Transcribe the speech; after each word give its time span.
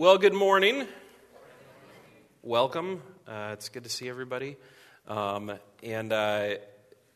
Well, 0.00 0.16
good 0.16 0.32
morning. 0.32 0.88
Welcome. 2.42 3.02
Uh, 3.28 3.50
it's 3.52 3.68
good 3.68 3.84
to 3.84 3.90
see 3.90 4.08
everybody. 4.08 4.56
Um, 5.06 5.52
and 5.82 6.10
uh, 6.10 6.54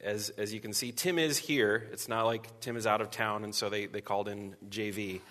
as, 0.02 0.28
as 0.28 0.52
you 0.52 0.60
can 0.60 0.74
see, 0.74 0.92
Tim 0.92 1.18
is 1.18 1.38
here. 1.38 1.88
It's 1.92 2.08
not 2.08 2.26
like 2.26 2.60
Tim 2.60 2.76
is 2.76 2.86
out 2.86 3.00
of 3.00 3.10
town, 3.10 3.42
and 3.42 3.54
so 3.54 3.70
they, 3.70 3.86
they 3.86 4.02
called 4.02 4.28
in 4.28 4.54
JV. 4.68 5.22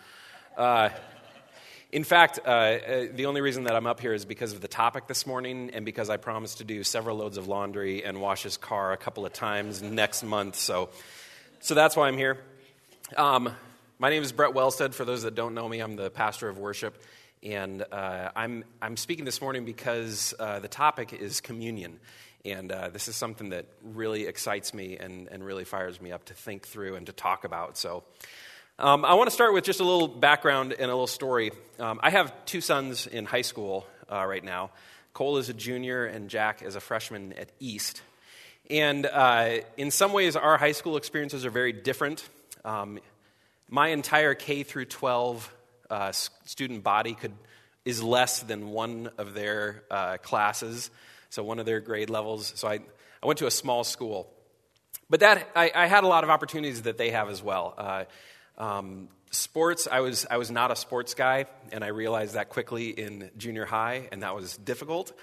Uh, 0.58 0.90
in 1.92 2.04
fact, 2.04 2.40
uh, 2.44 2.50
uh, 2.50 3.06
the 3.14 3.28
only 3.28 3.42
reason 3.42 3.66
that 3.66 3.76
I'm 3.76 3.86
up 3.86 4.00
here 4.00 4.16
is 4.16 4.26
because 4.26 4.54
of 4.54 4.62
the 4.62 4.68
topic 4.68 5.06
this 5.06 5.28
morning 5.28 5.70
and 5.76 5.86
because 5.86 6.10
I 6.10 6.18
promised 6.18 6.58
to 6.58 6.64
do 6.64 6.84
several 6.84 7.18
loads 7.18 7.38
of 7.38 7.48
laundry 7.48 8.04
and 8.04 8.20
wash 8.20 8.42
his 8.42 8.58
car 8.58 8.94
a 8.94 8.98
couple 8.98 9.28
of 9.28 9.34
times 9.34 9.80
next 9.80 10.24
month. 10.24 10.56
So, 10.56 10.90
so 11.60 11.76
that's 11.76 11.96
why 11.96 12.08
I'm 12.08 12.18
here. 12.18 12.40
Um, 13.16 13.54
my 14.00 14.10
name 14.10 14.24
is 14.24 14.32
Brett 14.32 14.56
Wellstead. 14.56 14.96
For 14.96 15.06
those 15.06 15.22
that 15.22 15.36
don't 15.36 15.54
know 15.54 15.70
me, 15.70 15.82
I'm 15.82 15.96
the 15.96 16.10
pastor 16.10 16.50
of 16.50 16.58
worship. 16.58 17.00
And 17.44 17.84
uh, 17.92 18.32
I'm, 18.36 18.64
I'm 18.82 18.96
speaking 18.96 19.26
this 19.26 19.42
morning 19.42 19.66
because 19.66 20.34
uh, 20.40 20.60
the 20.60 20.70
topic 20.70 21.12
is 21.12 21.42
communion. 21.42 22.00
And 22.46 22.72
uh, 22.72 22.90
this 22.90 23.10
is 23.10 23.18
something 23.18 23.50
that 23.50 23.66
really 23.84 24.28
excites 24.28 24.74
me 24.74 24.98
and, 24.98 25.28
and 25.28 25.46
really 25.46 25.66
fires 25.66 26.02
me 26.02 26.14
up 26.14 26.26
to 26.26 26.34
think 26.34 26.66
through 26.66 26.96
and 26.96 27.06
to 27.08 27.14
talk 27.14 27.44
about. 27.44 27.78
So 27.78 28.06
um, 28.80 29.04
I 29.04 29.16
want 29.16 29.30
to 29.30 29.34
start 29.34 29.54
with 29.54 29.66
just 29.66 29.82
a 29.82 29.84
little 29.84 30.08
background 30.08 30.72
and 30.72 30.84
a 30.84 30.94
little 30.94 31.06
story. 31.06 31.52
Um, 31.80 32.00
I 32.02 32.12
have 32.12 32.34
two 32.46 32.62
sons 32.62 33.08
in 33.08 33.26
high 33.26 33.42
school 33.42 33.86
uh, 34.10 34.26
right 34.26 34.44
now. 34.44 34.72
Cole 35.14 35.38
is 35.38 35.50
a 35.50 35.54
junior, 35.54 36.06
and 36.06 36.30
Jack 36.30 36.62
is 36.64 36.76
a 36.76 36.80
freshman 36.80 37.34
at 37.34 37.50
East. 37.60 38.02
And 38.70 39.06
uh, 39.06 39.58
in 39.76 39.92
some 39.92 40.14
ways, 40.14 40.36
our 40.36 40.58
high 40.58 40.72
school 40.72 40.96
experiences 40.96 41.46
are 41.46 41.52
very 41.52 41.74
different. 41.74 42.28
Um, 42.64 43.00
my 43.70 43.90
entire 43.90 44.34
K 44.34 44.64
through 44.64 44.86
12 44.86 45.54
uh, 45.94 46.12
student 46.12 46.84
body 46.84 47.14
could, 47.14 47.34
is 47.86 48.02
less 48.02 48.42
than 48.42 48.70
one 48.70 49.12
of 49.18 49.34
their 49.34 49.84
uh, 49.92 50.18
classes, 50.18 50.90
so 51.30 51.44
one 51.44 51.60
of 51.60 51.66
their 51.66 51.80
grade 51.80 52.10
levels. 52.10 52.52
So 52.56 52.68
I, 52.68 52.80
I 53.22 53.26
went 53.26 53.40
to 53.40 53.48
a 53.48 53.52
small 53.52 53.84
school. 53.84 54.30
But 55.10 55.20
that, 55.20 55.48
I, 55.56 55.72
I 55.74 55.86
had 55.86 56.04
a 56.04 56.08
lot 56.08 56.24
of 56.24 56.30
opportunities 56.30 56.84
that 56.84 56.98
they 56.98 57.12
have 57.12 57.30
as 57.30 57.44
well. 57.44 57.76
Uh, 57.78 58.04
um, 58.58 59.10
sports, 59.32 59.88
I 59.92 60.00
was, 60.00 60.26
I 60.30 60.38
was 60.38 60.50
not 60.50 60.72
a 60.72 60.76
sports 60.76 61.14
guy, 61.14 61.46
and 61.72 61.84
I 61.84 61.88
realized 61.88 62.34
that 62.34 62.50
quickly 62.50 62.90
in 62.90 63.30
junior 63.38 63.66
high, 63.66 64.10
and 64.12 64.24
that 64.24 64.36
was 64.36 64.58
difficult. 64.58 65.14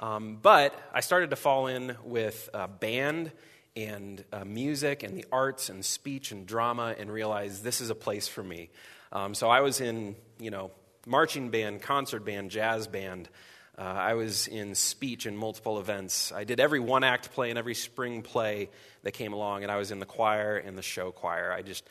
Um, 0.00 0.38
but 0.40 0.78
I 0.92 1.00
started 1.00 1.30
to 1.30 1.36
fall 1.36 1.66
in 1.66 1.96
with 2.04 2.50
uh, 2.54 2.66
band 2.66 3.32
and 3.74 4.24
uh, 4.32 4.44
music 4.44 5.02
and 5.02 5.16
the 5.16 5.24
arts 5.32 5.70
and 5.70 5.84
speech 5.84 6.32
and 6.32 6.46
drama 6.46 6.94
and 6.98 7.10
realize 7.10 7.62
this 7.62 7.80
is 7.80 7.90
a 7.90 7.94
place 7.94 8.28
for 8.28 8.42
me. 8.42 8.70
Um, 9.12 9.34
so 9.34 9.48
I 9.48 9.60
was 9.60 9.80
in, 9.80 10.16
you 10.38 10.50
know, 10.50 10.70
marching 11.06 11.50
band, 11.50 11.82
concert 11.82 12.24
band, 12.24 12.50
jazz 12.50 12.86
band. 12.86 13.28
Uh, 13.76 13.82
I 13.82 14.14
was 14.14 14.48
in 14.48 14.74
speech 14.74 15.24
in 15.26 15.36
multiple 15.36 15.78
events. 15.78 16.32
I 16.32 16.44
did 16.44 16.60
every 16.60 16.80
one 16.80 17.04
act 17.04 17.32
play 17.32 17.50
and 17.50 17.58
every 17.58 17.74
spring 17.74 18.22
play 18.22 18.70
that 19.04 19.12
came 19.12 19.32
along, 19.32 19.62
and 19.62 19.70
I 19.70 19.76
was 19.76 19.90
in 19.90 20.00
the 20.00 20.06
choir 20.06 20.56
and 20.56 20.76
the 20.76 20.82
show 20.82 21.12
choir. 21.12 21.52
I 21.52 21.62
just, 21.62 21.84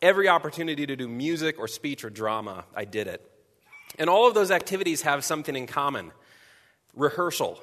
every 0.00 0.28
opportunity 0.28 0.86
to 0.86 0.96
do 0.96 1.06
music 1.06 1.58
or 1.58 1.68
speech 1.68 2.02
or 2.02 2.10
drama, 2.10 2.64
I 2.74 2.86
did 2.86 3.06
it. 3.06 3.30
And 3.98 4.10
all 4.10 4.26
of 4.26 4.34
those 4.34 4.50
activities 4.50 5.02
have 5.02 5.24
something 5.24 5.54
in 5.54 5.66
common 5.66 6.12
rehearsal. 6.94 7.62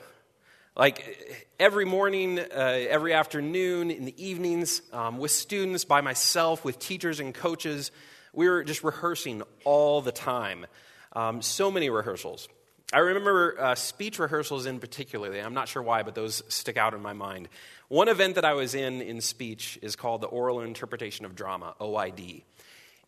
Like 0.76 1.50
every 1.60 1.84
morning, 1.84 2.40
uh, 2.40 2.46
every 2.56 3.14
afternoon, 3.14 3.92
in 3.92 4.06
the 4.06 4.24
evenings, 4.24 4.82
um, 4.94 5.18
with 5.18 5.32
students, 5.32 5.84
by 5.84 6.00
myself, 6.00 6.64
with 6.64 6.80
teachers 6.80 7.20
and 7.20 7.34
coaches, 7.34 7.92
we 8.34 8.50
were 8.50 8.64
just 8.64 8.84
rehearsing 8.84 9.44
all 9.64 10.02
the 10.02 10.12
time. 10.12 10.66
Um, 11.14 11.42
so 11.42 11.70
many 11.70 11.90
rehearsals. 11.90 12.48
I 12.94 13.00
remember 13.00 13.56
uh, 13.60 13.76
speech 13.76 14.20
rehearsals 14.20 14.66
in 14.66 14.80
particular. 14.80 15.34
I'm 15.40 15.54
not 15.54 15.68
sure 15.70 15.82
why, 15.82 16.04
but 16.04 16.14
those 16.14 16.44
stick 16.50 16.76
out 16.78 16.94
in 16.94 17.02
my 17.02 17.14
mind. 17.14 17.48
One 17.88 18.10
event 18.10 18.36
that 18.36 18.46
I 18.46 18.54
was 18.54 18.76
in 18.76 19.02
in 19.02 19.22
speech 19.22 19.80
is 19.82 19.96
called 19.96 20.22
the 20.22 20.28
Oral 20.28 20.62
Interpretation 20.62 21.26
of 21.26 21.36
Drama, 21.36 21.76
OID. 21.80 22.44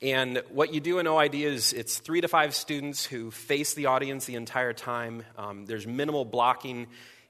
And 0.01 0.43
what 0.49 0.73
you 0.73 0.81
do 0.81 0.99
in 0.99 1.05
OID 1.05 1.35
is 1.35 1.71
it's 1.71 1.97
three 1.97 2.19
to 2.21 2.27
five 2.27 2.53
students 2.53 3.05
who 3.05 3.31
face 3.31 3.73
the 3.73 3.85
audience 3.85 4.25
the 4.25 4.35
entire 4.35 4.73
time. 4.73 5.23
Um, 5.37 5.65
there's 5.65 5.87
minimal 5.87 6.25
blocking, 6.25 6.87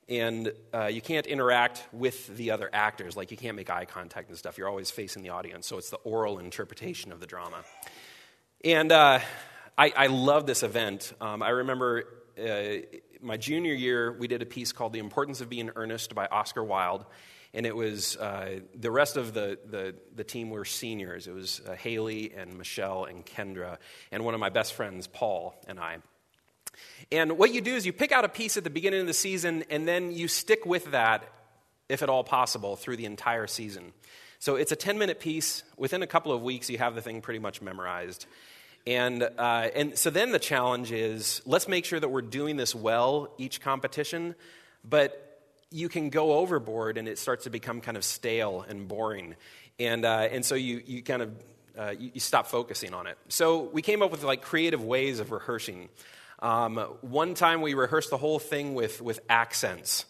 and 0.09 0.51
uh, 0.73 0.85
you 0.85 1.01
can't 1.01 1.25
interact 1.25 1.83
with 1.91 2.35
the 2.35 2.51
other 2.51 2.69
actors. 2.73 3.15
Like 3.15 3.31
you 3.31 3.37
can't 3.37 3.55
make 3.55 3.69
eye 3.69 3.85
contact 3.85 4.29
and 4.29 4.37
stuff. 4.37 4.57
You're 4.57 4.67
always 4.67 4.91
facing 4.91 5.23
the 5.23 5.29
audience. 5.29 5.67
So 5.67 5.77
it's 5.77 5.89
the 5.89 5.97
oral 5.97 6.39
interpretation 6.39 7.11
of 7.11 7.19
the 7.19 7.25
drama. 7.25 7.63
And 8.63 8.91
uh, 8.91 9.19
I, 9.77 9.93
I, 9.95 10.07
love 10.07 10.45
this 10.45 10.63
event. 10.63 11.13
Um, 11.19 11.41
I 11.41 11.49
remember 11.49 12.05
uh, 12.37 12.85
my 13.21 13.37
junior 13.37 13.73
year, 13.73 14.11
we 14.11 14.27
did 14.27 14.41
a 14.41 14.45
piece 14.45 14.71
called 14.71 14.93
The 14.93 14.99
Importance 14.99 15.41
of 15.41 15.49
Being 15.49 15.71
Earnest 15.75 16.13
by 16.15 16.27
Oscar 16.27 16.63
Wilde. 16.63 17.05
And 17.53 17.65
it 17.65 17.75
was 17.75 18.17
uh, 18.17 18.61
the 18.75 18.89
rest 18.89 19.15
of 19.15 19.33
the, 19.33 19.59
the, 19.69 19.95
the, 20.15 20.23
team 20.23 20.49
were 20.49 20.65
seniors. 20.65 21.27
It 21.27 21.33
was 21.33 21.61
uh, 21.67 21.73
Haley 21.73 22.33
and 22.35 22.57
Michelle 22.57 23.05
and 23.05 23.23
Kendra, 23.23 23.77
and 24.11 24.25
one 24.25 24.33
of 24.33 24.39
my 24.39 24.49
best 24.49 24.73
friends, 24.73 25.05
Paul, 25.05 25.53
and 25.67 25.79
I. 25.79 25.97
And 27.11 27.37
what 27.37 27.53
you 27.53 27.61
do 27.61 27.75
is 27.75 27.85
you 27.85 27.93
pick 27.93 28.11
out 28.11 28.25
a 28.25 28.29
piece 28.29 28.57
at 28.57 28.63
the 28.63 28.69
beginning 28.69 29.01
of 29.01 29.07
the 29.07 29.13
season, 29.13 29.63
and 29.69 29.87
then 29.87 30.11
you 30.11 30.27
stick 30.27 30.65
with 30.65 30.91
that, 30.91 31.23
if 31.89 32.01
at 32.01 32.09
all 32.09 32.23
possible, 32.23 32.75
through 32.75 32.97
the 32.97 33.05
entire 33.05 33.47
season. 33.47 33.93
So 34.39 34.55
it's 34.55 34.71
a 34.71 34.75
10 34.75 34.97
minute 34.97 35.19
piece. 35.19 35.63
Within 35.77 36.03
a 36.03 36.07
couple 36.07 36.31
of 36.31 36.41
weeks, 36.41 36.69
you 36.69 36.77
have 36.77 36.95
the 36.95 37.01
thing 37.01 37.21
pretty 37.21 37.39
much 37.39 37.61
memorized. 37.61 38.25
And, 38.85 39.23
uh, 39.23 39.69
and 39.73 39.97
so 39.97 40.09
then 40.09 40.31
the 40.31 40.39
challenge 40.39 40.91
is 40.91 41.41
let's 41.45 41.67
make 41.67 41.85
sure 41.85 41.99
that 41.99 42.09
we're 42.09 42.21
doing 42.21 42.57
this 42.57 42.75
well 42.75 43.33
each 43.37 43.61
competition, 43.61 44.35
but 44.83 45.39
you 45.71 45.87
can 45.87 46.09
go 46.09 46.33
overboard 46.33 46.97
and 46.97 47.07
it 47.07 47.17
starts 47.17 47.45
to 47.45 47.49
become 47.49 47.79
kind 47.79 47.95
of 47.95 48.03
stale 48.03 48.65
and 48.67 48.87
boring. 48.87 49.35
And, 49.79 50.03
uh, 50.03 50.27
and 50.29 50.43
so 50.43 50.55
you, 50.55 50.81
you 50.85 51.01
kind 51.01 51.21
of 51.21 51.31
uh, 51.77 51.93
you, 51.97 52.11
you, 52.13 52.19
stop 52.19 52.47
focusing 52.47 52.93
on 52.93 53.07
it. 53.07 53.17
So 53.29 53.61
we 53.61 53.81
came 53.81 54.03
up 54.03 54.11
with 54.11 54.23
like 54.23 54.43
creative 54.43 54.83
ways 54.83 55.19
of 55.19 55.31
rehearsing. 55.31 55.89
Um, 56.43 56.77
one 57.01 57.33
time 57.33 57.61
we 57.61 57.73
rehearsed 57.73 58.11
the 58.11 58.17
whole 58.17 58.37
thing 58.37 58.75
with, 58.75 59.01
with 59.01 59.21
accents, 59.29 60.05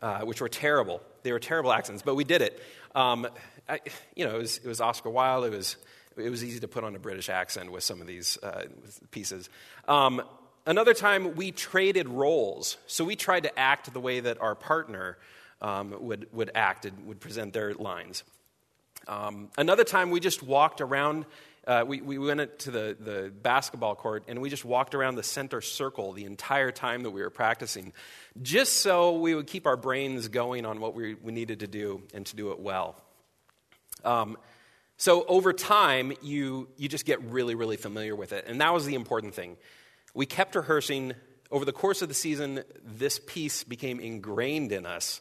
uh, 0.00 0.20
which 0.20 0.40
were 0.40 0.48
terrible. 0.48 1.02
They 1.24 1.32
were 1.32 1.40
terrible 1.40 1.72
accents, 1.72 2.02
but 2.02 2.14
we 2.14 2.24
did 2.24 2.40
it. 2.40 2.62
Um, 2.94 3.26
I, 3.68 3.80
you 4.14 4.24
know, 4.24 4.36
it 4.36 4.38
was, 4.38 4.58
it 4.58 4.66
was 4.66 4.80
Oscar 4.80 5.10
Wilde. 5.10 5.44
It 5.46 5.50
was 5.50 5.76
it 6.16 6.30
was 6.30 6.44
easy 6.44 6.60
to 6.60 6.68
put 6.68 6.84
on 6.84 6.94
a 6.94 6.98
British 6.98 7.28
accent 7.28 7.70
with 7.72 7.82
some 7.82 8.00
of 8.00 8.06
these 8.06 8.38
uh, 8.42 8.64
pieces. 9.10 9.48
Um, 9.88 10.22
another 10.66 10.94
time, 10.94 11.34
we 11.34 11.50
traded 11.52 12.08
roles. 12.08 12.76
So 12.86 13.04
we 13.04 13.16
tried 13.16 13.44
to 13.44 13.58
act 13.58 13.92
the 13.92 14.00
way 14.00 14.20
that 14.20 14.40
our 14.40 14.54
partner 14.54 15.18
um, 15.60 15.94
would, 16.00 16.26
would 16.32 16.50
act 16.54 16.84
and 16.84 17.06
would 17.06 17.20
present 17.20 17.52
their 17.52 17.74
lines. 17.74 18.24
Um, 19.08 19.48
another 19.56 19.84
time, 19.84 20.10
we 20.10 20.20
just 20.20 20.42
walked 20.42 20.80
around. 20.80 21.24
Uh, 21.64 21.84
we, 21.86 22.00
we 22.00 22.18
went 22.18 22.58
to 22.58 22.70
the, 22.72 22.96
the 22.98 23.32
basketball 23.42 23.94
court 23.94 24.24
and 24.26 24.40
we 24.40 24.50
just 24.50 24.64
walked 24.64 24.96
around 24.96 25.14
the 25.14 25.22
center 25.22 25.60
circle 25.60 26.12
the 26.12 26.24
entire 26.24 26.72
time 26.72 27.04
that 27.04 27.10
we 27.10 27.22
were 27.22 27.30
practicing, 27.30 27.92
just 28.40 28.78
so 28.78 29.18
we 29.18 29.34
would 29.34 29.46
keep 29.46 29.66
our 29.66 29.76
brains 29.76 30.26
going 30.28 30.66
on 30.66 30.80
what 30.80 30.94
we, 30.94 31.14
we 31.14 31.32
needed 31.32 31.60
to 31.60 31.68
do 31.68 32.02
and 32.14 32.26
to 32.26 32.34
do 32.34 32.50
it 32.50 32.58
well. 32.58 32.96
Um, 34.04 34.36
so 34.96 35.24
over 35.26 35.52
time, 35.52 36.12
you, 36.22 36.68
you 36.76 36.88
just 36.88 37.04
get 37.04 37.22
really, 37.22 37.54
really 37.54 37.76
familiar 37.76 38.14
with 38.14 38.32
it. 38.32 38.44
And 38.46 38.60
that 38.60 38.72
was 38.72 38.86
the 38.86 38.94
important 38.94 39.34
thing. 39.34 39.56
We 40.14 40.26
kept 40.26 40.54
rehearsing. 40.54 41.14
Over 41.50 41.64
the 41.64 41.72
course 41.72 42.02
of 42.02 42.08
the 42.08 42.14
season, 42.14 42.62
this 42.84 43.18
piece 43.18 43.62
became 43.62 44.00
ingrained 44.00 44.72
in 44.72 44.86
us. 44.86 45.20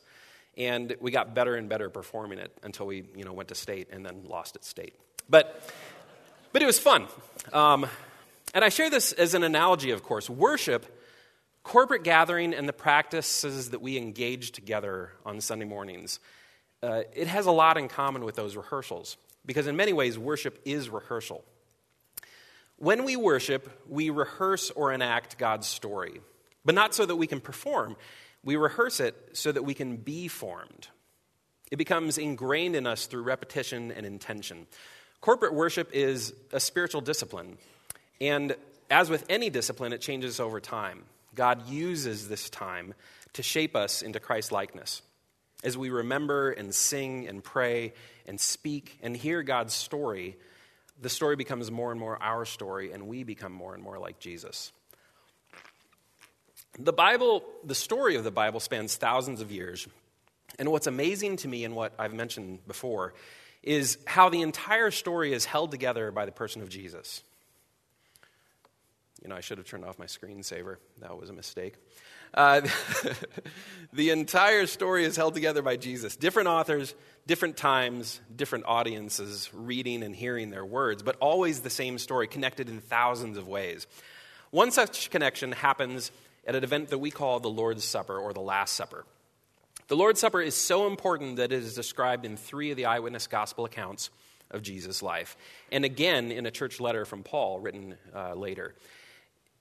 And 0.57 0.95
we 0.99 1.11
got 1.11 1.33
better 1.33 1.55
and 1.55 1.67
better 1.67 1.89
performing 1.89 2.39
it 2.39 2.55
until 2.63 2.85
we 2.85 3.03
you 3.15 3.25
know, 3.25 3.33
went 3.33 3.49
to 3.49 3.55
state 3.55 3.89
and 3.91 4.05
then 4.05 4.23
lost 4.27 4.55
at 4.55 4.63
state. 4.63 4.93
But, 5.29 5.61
but 6.53 6.61
it 6.61 6.65
was 6.65 6.79
fun. 6.79 7.07
Um, 7.53 7.85
and 8.53 8.63
I 8.63 8.69
share 8.69 8.89
this 8.89 9.13
as 9.13 9.33
an 9.33 9.43
analogy, 9.43 9.91
of 9.91 10.03
course. 10.03 10.29
Worship, 10.29 10.85
corporate 11.63 12.03
gathering, 12.03 12.53
and 12.53 12.67
the 12.67 12.73
practices 12.73 13.69
that 13.69 13.81
we 13.81 13.97
engage 13.97 14.51
together 14.51 15.11
on 15.25 15.41
Sunday 15.41 15.65
mornings, 15.65 16.19
uh, 16.83 17.03
it 17.13 17.27
has 17.27 17.45
a 17.45 17.51
lot 17.51 17.77
in 17.77 17.87
common 17.87 18.25
with 18.25 18.35
those 18.35 18.55
rehearsals. 18.55 19.17
Because 19.45 19.67
in 19.67 19.75
many 19.75 19.93
ways, 19.93 20.19
worship 20.19 20.61
is 20.65 20.89
rehearsal. 20.89 21.43
When 22.77 23.05
we 23.05 23.15
worship, 23.15 23.69
we 23.87 24.09
rehearse 24.09 24.69
or 24.71 24.91
enact 24.91 25.37
God's 25.37 25.67
story, 25.67 26.21
but 26.65 26.75
not 26.75 26.93
so 26.93 27.05
that 27.05 27.15
we 27.15 27.27
can 27.27 27.39
perform. 27.39 27.95
We 28.43 28.55
rehearse 28.55 28.99
it 28.99 29.15
so 29.33 29.51
that 29.51 29.63
we 29.63 29.73
can 29.73 29.97
be 29.97 30.27
formed. 30.27 30.87
It 31.71 31.77
becomes 31.77 32.17
ingrained 32.17 32.75
in 32.75 32.85
us 32.85 33.05
through 33.05 33.23
repetition 33.23 33.91
and 33.91 34.05
intention. 34.05 34.67
Corporate 35.21 35.53
worship 35.53 35.91
is 35.93 36.33
a 36.51 36.59
spiritual 36.59 36.99
discipline, 36.99 37.59
and 38.19 38.55
as 38.89 39.07
with 39.07 39.23
any 39.29 39.51
discipline, 39.51 39.93
it 39.93 40.01
changes 40.01 40.39
over 40.39 40.59
time. 40.59 41.03
God 41.35 41.69
uses 41.69 42.27
this 42.27 42.49
time 42.49 42.95
to 43.33 43.43
shape 43.43 43.75
us 43.75 44.01
into 44.01 44.19
Christ 44.19 44.51
likeness. 44.51 45.03
As 45.63 45.77
we 45.77 45.91
remember 45.91 46.49
and 46.49 46.73
sing 46.73 47.27
and 47.27 47.43
pray 47.43 47.93
and 48.27 48.39
speak 48.39 48.97
and 49.03 49.15
hear 49.15 49.43
God's 49.43 49.75
story, 49.75 50.37
the 50.99 51.07
story 51.07 51.35
becomes 51.35 51.69
more 51.69 51.91
and 51.91 51.99
more 51.99 52.21
our 52.21 52.43
story, 52.43 52.91
and 52.91 53.07
we 53.07 53.23
become 53.23 53.53
more 53.53 53.75
and 53.75 53.83
more 53.83 53.99
like 53.99 54.19
Jesus. 54.19 54.71
The 56.79 56.93
Bible, 56.93 57.43
the 57.63 57.75
story 57.75 58.15
of 58.15 58.23
the 58.23 58.31
Bible 58.31 58.59
spans 58.59 58.95
thousands 58.95 59.39
of 59.39 59.51
years. 59.51 59.87
And 60.57 60.71
what's 60.71 60.87
amazing 60.87 61.37
to 61.37 61.47
me 61.47 61.63
and 61.63 61.75
what 61.75 61.93
I've 61.99 62.13
mentioned 62.13 62.65
before 62.67 63.13
is 63.63 63.97
how 64.07 64.29
the 64.29 64.41
entire 64.41 64.91
story 64.91 65.33
is 65.33 65.45
held 65.45 65.71
together 65.71 66.11
by 66.11 66.25
the 66.25 66.31
person 66.31 66.61
of 66.61 66.69
Jesus. 66.69 67.23
You 69.21 69.29
know, 69.29 69.35
I 69.35 69.41
should 69.41 69.59
have 69.59 69.67
turned 69.67 69.85
off 69.85 69.99
my 69.99 70.05
screensaver. 70.05 70.77
That 70.99 71.17
was 71.17 71.29
a 71.29 71.33
mistake. 71.33 71.75
Uh, 72.33 72.61
the 73.93 74.09
entire 74.09 74.65
story 74.65 75.03
is 75.03 75.15
held 75.15 75.35
together 75.35 75.61
by 75.61 75.77
Jesus. 75.77 76.15
Different 76.15 76.47
authors, 76.47 76.95
different 77.27 77.57
times, 77.57 78.19
different 78.35 78.65
audiences 78.65 79.49
reading 79.53 80.01
and 80.01 80.15
hearing 80.15 80.49
their 80.49 80.65
words, 80.65 81.03
but 81.03 81.17
always 81.17 81.59
the 81.59 81.69
same 81.69 81.99
story, 81.99 82.27
connected 82.27 82.67
in 82.69 82.79
thousands 82.79 83.37
of 83.37 83.47
ways. 83.47 83.85
One 84.49 84.71
such 84.71 85.11
connection 85.11 85.51
happens 85.51 86.11
at 86.47 86.55
an 86.55 86.63
event 86.63 86.89
that 86.89 86.97
we 86.97 87.11
call 87.11 87.39
the 87.39 87.49
Lord's 87.49 87.83
Supper 87.83 88.17
or 88.17 88.33
the 88.33 88.41
Last 88.41 88.73
Supper. 88.73 89.05
The 89.91 89.97
Lord's 89.97 90.21
Supper 90.21 90.39
is 90.39 90.55
so 90.55 90.87
important 90.87 91.35
that 91.35 91.51
it 91.51 91.61
is 91.61 91.75
described 91.75 92.25
in 92.25 92.37
three 92.37 92.71
of 92.71 92.77
the 92.77 92.85
eyewitness 92.85 93.27
gospel 93.27 93.65
accounts 93.65 94.09
of 94.49 94.61
Jesus' 94.61 95.03
life, 95.03 95.35
and 95.69 95.83
again 95.83 96.31
in 96.31 96.45
a 96.45 96.49
church 96.49 96.79
letter 96.79 97.03
from 97.03 97.23
Paul 97.23 97.59
written 97.59 97.95
uh, 98.15 98.33
later. 98.33 98.73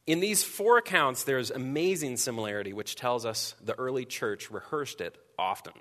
In 0.06 0.21
these 0.21 0.44
four 0.44 0.79
accounts, 0.79 1.25
there's 1.25 1.50
amazing 1.50 2.17
similarity, 2.17 2.73
which 2.73 2.94
tells 2.94 3.27
us 3.27 3.56
the 3.61 3.77
early 3.77 4.05
church 4.05 4.53
rehearsed 4.53 5.00
it 5.00 5.19
often. 5.37 5.73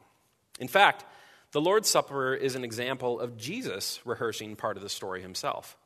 In 0.59 0.67
fact, 0.67 1.05
the 1.51 1.61
Lord's 1.61 1.87
Supper 1.87 2.33
is 2.33 2.55
an 2.55 2.63
example 2.63 3.19
of 3.19 3.37
Jesus 3.37 3.99
rehearsing 4.03 4.55
part 4.55 4.77
of 4.77 4.81
the 4.81 4.89
story 4.89 5.21
himself. 5.21 5.77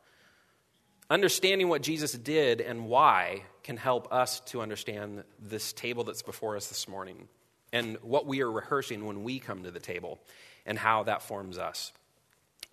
Understanding 1.09 1.67
what 1.67 1.81
Jesus 1.81 2.13
did 2.13 2.61
and 2.61 2.87
why 2.87 3.43
can 3.61 3.75
help 3.75 4.07
us 4.13 4.39
to 4.39 4.61
understand 4.61 5.25
this 5.37 5.73
table 5.73 6.05
that's 6.05 6.21
before 6.21 6.55
us 6.55 6.67
this 6.67 6.87
morning 6.87 7.27
and 7.73 7.97
what 8.01 8.25
we 8.25 8.41
are 8.41 8.51
rehearsing 8.51 9.05
when 9.05 9.23
we 9.23 9.39
come 9.39 9.63
to 9.63 9.71
the 9.71 9.79
table 9.79 10.19
and 10.65 10.77
how 10.77 11.03
that 11.03 11.23
forms 11.23 11.57
us. 11.57 11.91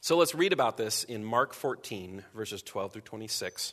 So 0.02 0.16
let's 0.16 0.34
read 0.34 0.52
about 0.52 0.76
this 0.76 1.02
in 1.04 1.24
Mark 1.24 1.54
14, 1.54 2.22
verses 2.34 2.62
12 2.62 2.92
through 2.92 3.02
26. 3.02 3.72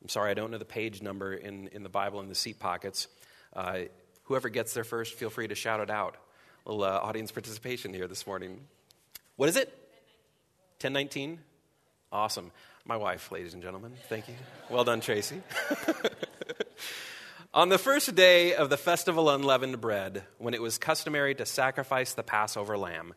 I'm 0.00 0.08
sorry, 0.08 0.30
I 0.30 0.34
don't 0.34 0.50
know 0.50 0.58
the 0.58 0.64
page 0.64 1.02
number 1.02 1.34
in, 1.34 1.68
in 1.68 1.82
the 1.82 1.88
Bible 1.88 2.20
in 2.20 2.28
the 2.28 2.34
seat 2.34 2.58
pockets. 2.58 3.08
Uh, 3.54 3.80
whoever 4.24 4.48
gets 4.48 4.74
there 4.74 4.84
first, 4.84 5.14
feel 5.14 5.30
free 5.30 5.48
to 5.48 5.54
shout 5.54 5.80
it 5.80 5.90
out. 5.90 6.16
A 6.66 6.70
little 6.70 6.84
uh, 6.84 6.98
audience 6.98 7.30
participation 7.30 7.92
here 7.92 8.08
this 8.08 8.26
morning. 8.26 8.60
What 9.36 9.48
is 9.48 9.56
it? 9.56 9.68
1019? 10.80 11.40
Awesome. 12.12 12.50
My 12.84 12.96
wife, 12.96 13.32
ladies 13.32 13.54
and 13.54 13.62
gentlemen. 13.62 13.92
Thank 14.08 14.28
you. 14.28 14.34
Well 14.70 14.84
done, 14.84 15.00
Tracy. 15.00 15.40
On 17.54 17.68
the 17.68 17.78
first 17.78 18.16
day 18.16 18.52
of 18.52 18.68
the 18.68 18.76
festival 18.76 19.30
of 19.30 19.40
unleavened 19.40 19.80
bread, 19.80 20.24
when 20.38 20.54
it 20.54 20.60
was 20.60 20.76
customary 20.76 21.36
to 21.36 21.46
sacrifice 21.46 22.12
the 22.12 22.24
Passover 22.24 22.76
lamb, 22.76 23.14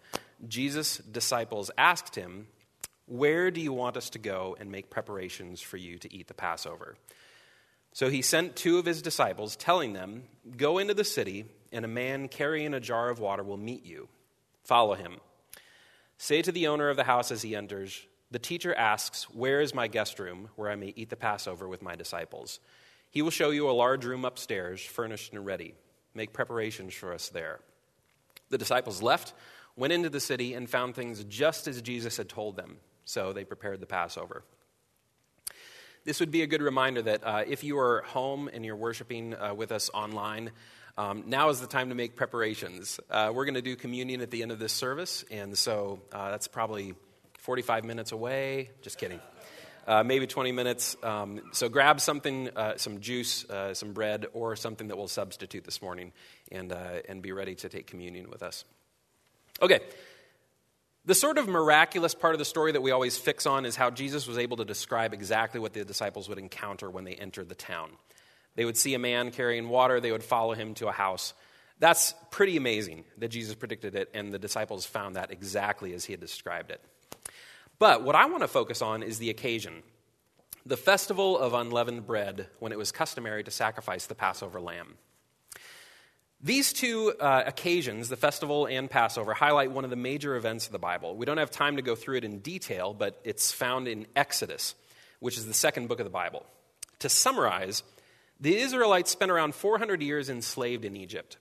Jesus' 0.47 0.97
disciples 0.97 1.71
asked 1.75 2.13
him, 2.13 2.45
where 3.07 3.49
do 3.49 3.59
you 3.59 3.73
want 3.73 3.97
us 3.97 4.11
to 4.11 4.19
go 4.19 4.55
and 4.59 4.71
make 4.71 4.91
preparations 4.91 5.59
for 5.59 5.77
you 5.77 5.97
to 5.97 6.13
eat 6.13 6.27
the 6.27 6.35
Passover? 6.35 6.97
So 7.93 8.11
he 8.11 8.21
sent 8.21 8.55
two 8.55 8.77
of 8.77 8.85
his 8.85 9.01
disciples, 9.01 9.55
telling 9.55 9.93
them, 9.93 10.25
Go 10.55 10.77
into 10.77 10.93
the 10.93 11.03
city, 11.03 11.45
and 11.71 11.83
a 11.83 11.87
man 11.87 12.27
carrying 12.27 12.75
a 12.75 12.79
jar 12.79 13.09
of 13.09 13.19
water 13.19 13.41
will 13.41 13.57
meet 13.57 13.87
you. 13.87 14.07
Follow 14.63 14.93
him. 14.93 15.17
Say 16.19 16.43
to 16.43 16.51
the 16.51 16.67
owner 16.67 16.89
of 16.89 16.97
the 16.97 17.05
house 17.05 17.31
as 17.31 17.41
he 17.41 17.55
enters, 17.55 18.05
The 18.29 18.37
teacher 18.37 18.75
asks, 18.75 19.31
Where 19.31 19.61
is 19.61 19.73
my 19.73 19.87
guest 19.87 20.19
room, 20.19 20.49
where 20.57 20.69
I 20.69 20.75
may 20.75 20.93
eat 20.95 21.09
the 21.09 21.15
Passover 21.15 21.67
with 21.67 21.81
my 21.81 21.95
disciples? 21.95 22.59
He 23.09 23.21
will 23.21 23.31
show 23.31 23.49
you 23.49 23.69
a 23.69 23.71
large 23.71 24.05
room 24.05 24.25
upstairs, 24.25 24.81
furnished 24.81 25.33
and 25.33 25.45
ready. 25.45 25.75
Make 26.13 26.33
preparations 26.33 26.93
for 26.93 27.13
us 27.13 27.29
there. 27.29 27.59
The 28.49 28.57
disciples 28.57 29.01
left, 29.01 29.33
went 29.75 29.93
into 29.93 30.09
the 30.09 30.19
city, 30.19 30.53
and 30.53 30.69
found 30.69 30.95
things 30.95 31.23
just 31.23 31.67
as 31.67 31.81
Jesus 31.81 32.17
had 32.17 32.29
told 32.29 32.55
them 32.55 32.77
so 33.05 33.33
they 33.33 33.45
prepared 33.45 33.79
the 33.79 33.85
Passover. 33.85 34.43
This 36.03 36.19
would 36.19 36.31
be 36.31 36.41
a 36.41 36.47
good 36.47 36.61
reminder 36.61 37.01
that 37.01 37.25
uh, 37.25 37.43
if 37.45 37.63
you 37.63 37.77
are 37.79 38.01
home 38.03 38.49
and 38.51 38.65
you're 38.65 38.75
worshiping 38.75 39.35
uh, 39.35 39.53
with 39.53 39.71
us 39.71 39.89
online, 39.93 40.51
um, 40.97 41.23
now 41.27 41.49
is 41.49 41.59
the 41.59 41.67
time 41.67 41.89
to 41.89 41.95
make 41.95 42.15
preparations. 42.15 42.99
Uh, 43.09 43.31
we're 43.33 43.45
going 43.45 43.55
to 43.55 43.61
do 43.61 43.75
communion 43.75 44.21
at 44.21 44.31
the 44.31 44.41
end 44.41 44.51
of 44.51 44.59
this 44.59 44.73
service, 44.73 45.25
and 45.29 45.57
so 45.57 46.01
uh, 46.11 46.31
that's 46.31 46.47
probably 46.47 46.95
45 47.39 47.85
minutes 47.85 48.11
away. 48.11 48.71
Just 48.81 48.97
kidding. 48.97 49.19
Uh, 49.87 50.03
maybe 50.03 50.27
20 50.27 50.51
minutes. 50.51 50.97
Um, 51.01 51.39
so 51.53 51.69
grab 51.69 52.01
something, 52.01 52.49
uh, 52.57 52.75
some 52.75 52.99
juice, 52.99 53.45
some 53.71 53.93
bread, 53.93 54.25
or 54.33 54.57
something 54.57 54.89
that 54.89 54.97
will 54.97 55.07
substitute 55.07 55.63
this 55.63 55.81
morning, 55.81 56.11
and, 56.51 56.73
and 56.73 57.21
be 57.21 57.31
ready 57.31 57.55
to 57.55 57.69
take 57.69 57.87
communion 57.87 58.29
with 58.29 58.43
us. 58.43 58.65
Okay, 59.61 59.79
the 61.07 61.15
sort 61.15 61.37
of 61.37 61.47
miraculous 61.47 62.13
part 62.13 62.35
of 62.35 62.39
the 62.39 62.43
story 62.43 62.73
that 62.73 62.81
we 62.81 62.91
always 62.91 63.17
fix 63.17 63.45
on 63.45 63.65
is 63.65 63.77
how 63.77 63.89
Jesus 63.89 64.27
was 64.27 64.37
able 64.37 64.57
to 64.57 64.65
describe 64.65 65.13
exactly 65.13 65.57
what 65.57 65.71
the 65.71 65.85
disciples 65.85 66.27
would 66.27 66.37
encounter 66.37 66.89
when 66.89 67.05
they 67.05 67.15
entered 67.15 67.47
the 67.47 67.55
town. 67.55 67.91
They 68.55 68.65
would 68.65 68.75
see 68.75 68.93
a 68.93 68.99
man 68.99 69.31
carrying 69.31 69.69
water, 69.69 70.01
they 70.01 70.11
would 70.11 70.21
follow 70.21 70.53
him 70.53 70.73
to 70.75 70.89
a 70.89 70.91
house. 70.91 71.33
That's 71.79 72.13
pretty 72.29 72.57
amazing 72.57 73.05
that 73.19 73.29
Jesus 73.29 73.55
predicted 73.55 73.95
it, 73.95 74.09
and 74.13 74.33
the 74.33 74.39
disciples 74.39 74.85
found 74.85 75.15
that 75.15 75.31
exactly 75.31 75.93
as 75.93 76.03
he 76.03 76.11
had 76.11 76.19
described 76.19 76.71
it. 76.71 76.83
But 77.79 78.03
what 78.03 78.15
I 78.15 78.25
want 78.25 78.41
to 78.41 78.47
focus 78.47 78.81
on 78.81 79.03
is 79.03 79.19
the 79.19 79.29
occasion 79.29 79.83
the 80.65 80.77
festival 80.77 81.37
of 81.37 81.53
unleavened 81.53 82.05
bread, 82.05 82.47
when 82.59 82.73
it 82.73 82.77
was 82.77 82.91
customary 82.91 83.41
to 83.41 83.51
sacrifice 83.51 84.05
the 84.05 84.15
Passover 84.15 84.59
lamb. 84.59 84.95
These 86.41 86.73
two 86.73 87.13
uh, 87.19 87.43
occasions, 87.47 88.09
the 88.09 88.17
festival 88.17 88.67
and 88.67 88.89
Passover, 88.89 89.33
highlight 89.33 89.71
one 89.71 89.85
of 89.85 89.89
the 89.89 89.95
major 89.95 90.35
events 90.35 90.65
of 90.65 90.73
the 90.73 90.79
Bible. 90.79 91.15
We 91.15 91.25
don't 91.25 91.37
have 91.37 91.51
time 91.51 91.77
to 91.77 91.81
go 91.81 91.95
through 91.95 92.17
it 92.17 92.25
in 92.25 92.39
detail, 92.39 92.93
but 92.93 93.19
it's 93.23 93.51
found 93.51 93.87
in 93.87 94.07
Exodus, 94.15 94.75
which 95.19 95.37
is 95.37 95.47
the 95.47 95.53
second 95.53 95.87
book 95.87 95.99
of 95.99 96.05
the 96.05 96.11
Bible. 96.11 96.45
To 96.99 97.09
summarize, 97.09 97.81
the 98.39 98.57
Israelites 98.57 99.09
spent 99.09 99.31
around 99.31 99.55
400 99.55 100.01
years 100.01 100.29
enslaved 100.29 100.83
in 100.83 100.95
Egypt. 100.95 101.37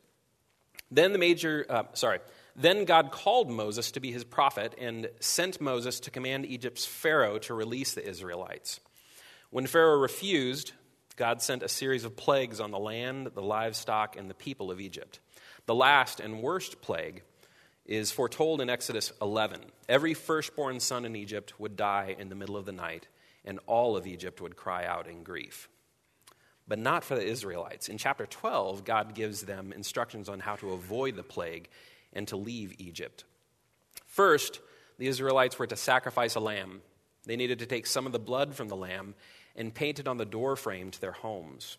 Then 0.91 1.13
the 1.13 1.19
major, 1.19 1.67
uh, 1.69 1.83
sorry, 1.95 2.21
then 2.57 2.87
God 2.87 3.13
called 3.13 3.51
Moses 3.51 3.91
to 3.93 4.01
be 4.01 4.11
his 4.11 4.25
prophet 4.25 4.75
and 4.79 5.11
sent 5.21 5.61
Moses 5.61 6.01
to 6.01 6.11
command 6.11 6.47
Egypt's 6.47 6.87
Pharaoh 6.87 7.39
to 7.41 7.55
release 7.55 7.93
the 7.93 8.07
Israelites. 8.07 8.81
When 9.51 9.67
Pharaoh 9.67 9.99
refused, 9.99 10.73
God 11.17 11.43
sent 11.43 11.63
a 11.63 11.69
series 11.69 12.05
of 12.05 12.17
plagues 12.17 12.59
on 12.59 12.71
the 12.71 12.79
land, 12.79 13.31
the 13.35 13.43
livestock, 13.43 14.17
and 14.17 14.31
the 14.31 14.35
people 14.35 14.71
of 14.71 14.81
Egypt. 14.81 15.21
The 15.67 15.75
last 15.75 16.19
and 16.19 16.43
worst 16.43 16.81
plague 16.81 17.23
is 17.85 18.11
foretold 18.11 18.61
in 18.61 18.71
Exodus 18.71 19.13
11. 19.21 19.61
Every 19.89 20.15
firstborn 20.15 20.81
son 20.81 21.05
in 21.05 21.15
Egypt 21.15 21.59
would 21.61 21.77
die 21.77 22.17
in 22.19 22.31
the 22.31 22.35
middle 22.35 22.57
of 22.57 22.65
the 22.65 22.73
night, 22.73 23.07
and 23.45 23.61
all 23.67 23.97
of 23.97 24.07
Egypt 24.07 24.41
would 24.41 24.57
cry 24.57 24.85
out 24.85 25.07
in 25.07 25.23
grief. 25.23 25.69
But 26.67 26.79
not 26.79 27.05
for 27.05 27.15
the 27.15 27.25
Israelites. 27.25 27.89
In 27.89 27.99
chapter 27.99 28.27
12, 28.27 28.85
God 28.85 29.15
gives 29.15 29.43
them 29.43 29.73
instructions 29.73 30.29
on 30.29 30.41
how 30.41 30.57
to 30.57 30.73
avoid 30.73 31.17
the 31.17 31.23
plague 31.23 31.69
and 32.17 32.27
to 32.29 32.37
leave 32.37 32.75
Egypt. 32.79 33.25
First, 34.07 34.61
the 34.99 35.07
Israelites 35.07 35.59
were 35.59 35.67
to 35.67 35.77
sacrifice 35.77 36.35
a 36.35 36.41
lamb. 36.41 36.81
They 37.27 37.37
needed 37.37 37.61
to 37.61 37.67
take 37.67 37.87
some 37.87 38.07
of 38.07 38.13
the 38.13 38.19
blood 38.19 38.55
from 38.55 38.69
the 38.69 38.77
lamb 38.77 39.15
and 39.55 39.75
paint 39.75 39.99
it 40.01 40.09
on 40.09 40.17
the 40.17 40.25
doorframe 40.25 40.91
to 40.91 41.01
their 41.01 41.13
homes. 41.13 41.77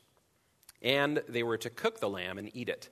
And 0.82 1.22
they 1.28 1.44
were 1.44 1.58
to 1.58 1.70
cook 1.70 2.00
the 2.00 2.10
lamb 2.10 2.38
and 2.38 2.56
eat 2.56 2.70
it. 2.70 2.90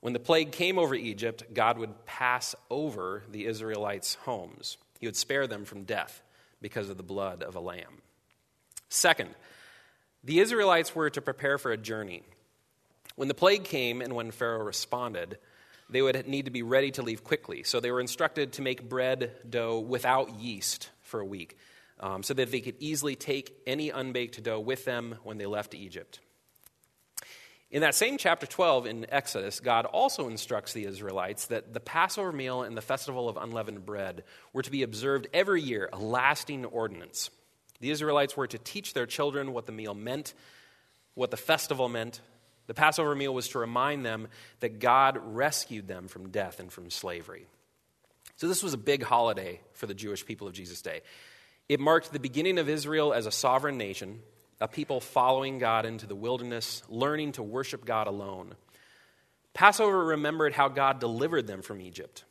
When 0.00 0.12
the 0.12 0.20
plague 0.20 0.52
came 0.52 0.78
over 0.78 0.94
Egypt, 0.94 1.44
God 1.52 1.78
would 1.78 2.06
pass 2.06 2.54
over 2.70 3.22
the 3.30 3.46
Israelites' 3.46 4.14
homes. 4.14 4.76
He 4.98 5.06
would 5.06 5.16
spare 5.16 5.46
them 5.46 5.64
from 5.64 5.84
death 5.84 6.22
because 6.60 6.90
of 6.90 6.98
the 6.98 7.02
blood 7.02 7.42
of 7.42 7.56
a 7.56 7.60
lamb. 7.60 8.02
Second, 8.90 9.30
the 10.22 10.40
Israelites 10.40 10.94
were 10.94 11.08
to 11.08 11.22
prepare 11.22 11.56
for 11.56 11.72
a 11.72 11.78
journey. 11.78 12.22
When 13.16 13.28
the 13.28 13.34
plague 13.34 13.64
came 13.64 14.02
and 14.02 14.14
when 14.14 14.30
Pharaoh 14.30 14.64
responded, 14.64 15.38
they 15.90 16.02
would 16.02 16.26
need 16.26 16.46
to 16.46 16.50
be 16.50 16.62
ready 16.62 16.90
to 16.92 17.02
leave 17.02 17.24
quickly. 17.24 17.62
So 17.62 17.80
they 17.80 17.90
were 17.90 18.00
instructed 18.00 18.52
to 18.54 18.62
make 18.62 18.88
bread 18.88 19.32
dough 19.48 19.80
without 19.80 20.38
yeast 20.40 20.90
for 21.02 21.20
a 21.20 21.24
week 21.24 21.56
um, 21.98 22.22
so 22.22 22.34
that 22.34 22.50
they 22.50 22.60
could 22.60 22.76
easily 22.78 23.16
take 23.16 23.54
any 23.66 23.90
unbaked 23.90 24.42
dough 24.42 24.60
with 24.60 24.84
them 24.84 25.16
when 25.22 25.38
they 25.38 25.46
left 25.46 25.74
Egypt. 25.74 26.20
In 27.70 27.82
that 27.82 27.94
same 27.94 28.18
chapter 28.18 28.46
12 28.46 28.86
in 28.86 29.06
Exodus, 29.10 29.60
God 29.60 29.86
also 29.86 30.28
instructs 30.28 30.72
the 30.72 30.86
Israelites 30.86 31.46
that 31.46 31.72
the 31.72 31.78
Passover 31.78 32.32
meal 32.32 32.62
and 32.62 32.76
the 32.76 32.82
festival 32.82 33.28
of 33.28 33.36
unleavened 33.36 33.86
bread 33.86 34.24
were 34.52 34.62
to 34.62 34.70
be 34.72 34.82
observed 34.82 35.28
every 35.32 35.62
year, 35.62 35.88
a 35.92 35.98
lasting 35.98 36.64
ordinance. 36.64 37.30
The 37.78 37.90
Israelites 37.90 38.36
were 38.36 38.48
to 38.48 38.58
teach 38.58 38.92
their 38.92 39.06
children 39.06 39.52
what 39.52 39.66
the 39.66 39.72
meal 39.72 39.94
meant, 39.94 40.34
what 41.14 41.30
the 41.30 41.36
festival 41.36 41.88
meant. 41.88 42.20
The 42.70 42.74
Passover 42.74 43.16
meal 43.16 43.34
was 43.34 43.48
to 43.48 43.58
remind 43.58 44.06
them 44.06 44.28
that 44.60 44.78
God 44.78 45.18
rescued 45.20 45.88
them 45.88 46.06
from 46.06 46.28
death 46.28 46.60
and 46.60 46.70
from 46.70 46.88
slavery. 46.88 47.48
So, 48.36 48.46
this 48.46 48.62
was 48.62 48.74
a 48.74 48.78
big 48.78 49.02
holiday 49.02 49.60
for 49.72 49.88
the 49.88 49.92
Jewish 49.92 50.24
people 50.24 50.46
of 50.46 50.52
Jesus' 50.52 50.80
day. 50.80 51.00
It 51.68 51.80
marked 51.80 52.12
the 52.12 52.20
beginning 52.20 52.58
of 52.58 52.68
Israel 52.68 53.12
as 53.12 53.26
a 53.26 53.32
sovereign 53.32 53.76
nation, 53.76 54.20
a 54.60 54.68
people 54.68 55.00
following 55.00 55.58
God 55.58 55.84
into 55.84 56.06
the 56.06 56.14
wilderness, 56.14 56.84
learning 56.88 57.32
to 57.32 57.42
worship 57.42 57.84
God 57.84 58.06
alone. 58.06 58.54
Passover 59.52 60.04
remembered 60.04 60.52
how 60.52 60.68
God 60.68 61.00
delivered 61.00 61.48
them 61.48 61.62
from 61.62 61.80
Egypt. 61.80 62.22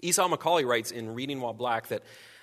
Esau 0.00 0.26
McCaulley 0.26 0.66
writes 0.66 0.90
in 0.90 1.14
Reading 1.14 1.40
While 1.40 1.54
Black 1.54 1.86
that 1.90 2.02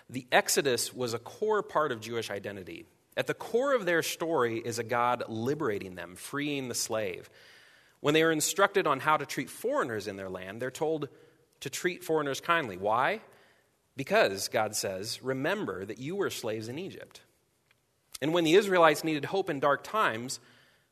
the 0.09 0.25
Exodus 0.31 0.93
was 0.93 1.13
a 1.13 1.19
core 1.19 1.61
part 1.61 1.91
of 1.91 1.99
Jewish 1.99 2.31
identity. 2.31 2.85
At 3.17 3.27
the 3.27 3.33
core 3.33 3.73
of 3.73 3.85
their 3.85 4.03
story 4.03 4.59
is 4.59 4.79
a 4.79 4.83
God 4.83 5.23
liberating 5.27 5.95
them, 5.95 6.15
freeing 6.15 6.67
the 6.67 6.75
slave. 6.75 7.29
When 8.01 8.13
they 8.13 8.23
are 8.23 8.31
instructed 8.31 8.87
on 8.87 8.99
how 8.99 9.17
to 9.17 9.25
treat 9.25 9.49
foreigners 9.49 10.07
in 10.07 10.15
their 10.15 10.29
land, 10.29 10.61
they're 10.61 10.71
told 10.71 11.09
to 11.61 11.69
treat 11.69 12.03
foreigners 12.03 12.41
kindly. 12.41 12.77
Why? 12.77 13.21
Because, 13.95 14.49
God 14.49 14.75
says, 14.75 15.23
remember 15.23 15.85
that 15.85 15.99
you 15.99 16.15
were 16.15 16.29
slaves 16.29 16.67
in 16.67 16.77
Egypt. 16.77 17.21
And 18.21 18.33
when 18.33 18.43
the 18.43 18.55
Israelites 18.55 19.03
needed 19.03 19.25
hope 19.25 19.49
in 19.49 19.59
dark 19.59 19.83
times, 19.83 20.39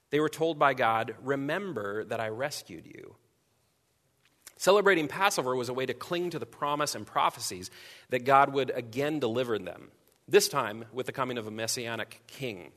they 0.09 0.19
were 0.19 0.29
told 0.29 0.59
by 0.59 0.73
God, 0.73 1.15
Remember 1.23 2.03
that 2.05 2.19
I 2.19 2.29
rescued 2.29 2.85
you. 2.85 3.15
Celebrating 4.57 5.07
Passover 5.07 5.55
was 5.55 5.69
a 5.69 5.73
way 5.73 5.85
to 5.85 5.93
cling 5.93 6.29
to 6.29 6.39
the 6.39 6.45
promise 6.45 6.95
and 6.95 7.05
prophecies 7.05 7.69
that 8.09 8.23
God 8.23 8.53
would 8.53 8.71
again 8.73 9.19
deliver 9.19 9.59
them, 9.59 9.91
this 10.27 10.47
time 10.47 10.85
with 10.93 11.05
the 11.05 11.11
coming 11.11 11.37
of 11.37 11.47
a 11.47 11.51
messianic 11.51 12.21
king. 12.27 12.71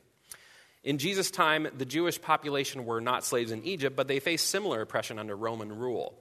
In 0.83 0.97
Jesus' 0.97 1.31
time, 1.31 1.67
the 1.77 1.85
Jewish 1.85 2.21
population 2.21 2.85
were 2.85 3.01
not 3.01 3.25
slaves 3.25 3.51
in 3.51 3.63
Egypt, 3.63 3.95
but 3.95 4.07
they 4.07 4.19
faced 4.19 4.47
similar 4.47 4.81
oppression 4.81 5.19
under 5.19 5.35
Roman 5.35 5.77
rule. 5.77 6.17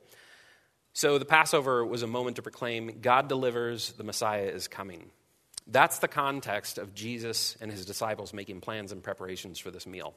So 0.93 1.19
the 1.19 1.25
Passover 1.25 1.85
was 1.85 2.03
a 2.03 2.07
moment 2.07 2.37
to 2.37 2.43
proclaim 2.43 3.01
God 3.01 3.29
delivers, 3.29 3.93
the 3.93 4.05
Messiah 4.05 4.47
is 4.47 4.67
coming. 4.67 5.11
That's 5.67 5.99
the 5.99 6.09
context 6.09 6.79
of 6.79 6.95
Jesus 6.95 7.57
and 7.61 7.71
his 7.71 7.85
disciples 7.85 8.33
making 8.33 8.61
plans 8.61 8.93
and 8.93 9.03
preparations 9.03 9.59
for 9.59 9.71
this 9.71 9.87
meal. 9.87 10.15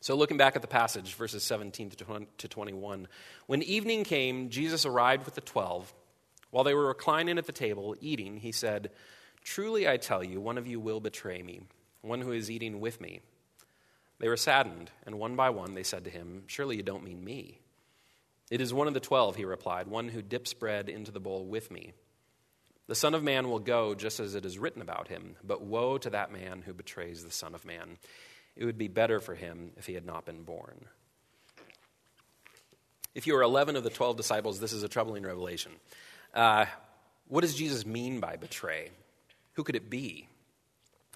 So, 0.00 0.16
looking 0.16 0.36
back 0.36 0.54
at 0.54 0.60
the 0.60 0.68
passage, 0.68 1.14
verses 1.14 1.42
17 1.44 1.92
to 2.36 2.48
21, 2.48 3.08
when 3.46 3.62
evening 3.62 4.04
came, 4.04 4.50
Jesus 4.50 4.84
arrived 4.84 5.24
with 5.24 5.34
the 5.34 5.40
twelve. 5.40 5.94
While 6.50 6.64
they 6.64 6.74
were 6.74 6.88
reclining 6.88 7.38
at 7.38 7.46
the 7.46 7.52
table, 7.52 7.96
eating, 8.00 8.36
he 8.36 8.52
said, 8.52 8.90
Truly 9.44 9.86
I 9.86 9.98
tell 9.98 10.24
you, 10.24 10.40
one 10.40 10.58
of 10.58 10.66
you 10.66 10.80
will 10.80 11.00
betray 11.00 11.42
me, 11.42 11.60
one 12.00 12.22
who 12.22 12.32
is 12.32 12.50
eating 12.50 12.80
with 12.80 13.00
me. 13.00 13.20
They 14.18 14.28
were 14.28 14.36
saddened, 14.36 14.90
and 15.04 15.18
one 15.18 15.36
by 15.36 15.50
one 15.50 15.74
they 15.74 15.82
said 15.82 16.04
to 16.04 16.10
him, 16.10 16.44
Surely 16.46 16.76
you 16.76 16.82
don't 16.82 17.04
mean 17.04 17.22
me. 17.22 17.60
It 18.50 18.60
is 18.60 18.72
one 18.72 18.88
of 18.88 18.94
the 18.94 19.00
twelve, 19.00 19.36
he 19.36 19.44
replied, 19.44 19.86
one 19.86 20.08
who 20.08 20.22
dips 20.22 20.54
bread 20.54 20.88
into 20.88 21.12
the 21.12 21.20
bowl 21.20 21.44
with 21.44 21.70
me. 21.70 21.92
The 22.86 22.94
Son 22.94 23.14
of 23.14 23.22
Man 23.22 23.48
will 23.48 23.58
go 23.58 23.94
just 23.94 24.20
as 24.20 24.34
it 24.34 24.44
is 24.44 24.58
written 24.58 24.82
about 24.82 25.08
him, 25.08 25.36
but 25.44 25.62
woe 25.62 25.98
to 25.98 26.10
that 26.10 26.32
man 26.32 26.62
who 26.64 26.74
betrays 26.74 27.22
the 27.22 27.30
Son 27.30 27.54
of 27.54 27.64
Man. 27.64 27.98
It 28.56 28.64
would 28.64 28.78
be 28.78 28.88
better 28.88 29.20
for 29.20 29.34
him 29.34 29.72
if 29.76 29.86
he 29.86 29.94
had 29.94 30.06
not 30.06 30.26
been 30.26 30.42
born. 30.42 30.86
If 33.14 33.26
you 33.26 33.36
are 33.36 33.42
11 33.42 33.76
of 33.76 33.84
the 33.84 33.90
12 33.90 34.16
disciples, 34.16 34.60
this 34.60 34.72
is 34.72 34.82
a 34.82 34.88
troubling 34.88 35.22
revelation. 35.22 35.72
Uh, 36.34 36.66
what 37.28 37.42
does 37.42 37.54
Jesus 37.54 37.86
mean 37.86 38.20
by 38.20 38.36
betray? 38.36 38.90
Who 39.54 39.64
could 39.64 39.76
it 39.76 39.90
be? 39.90 40.28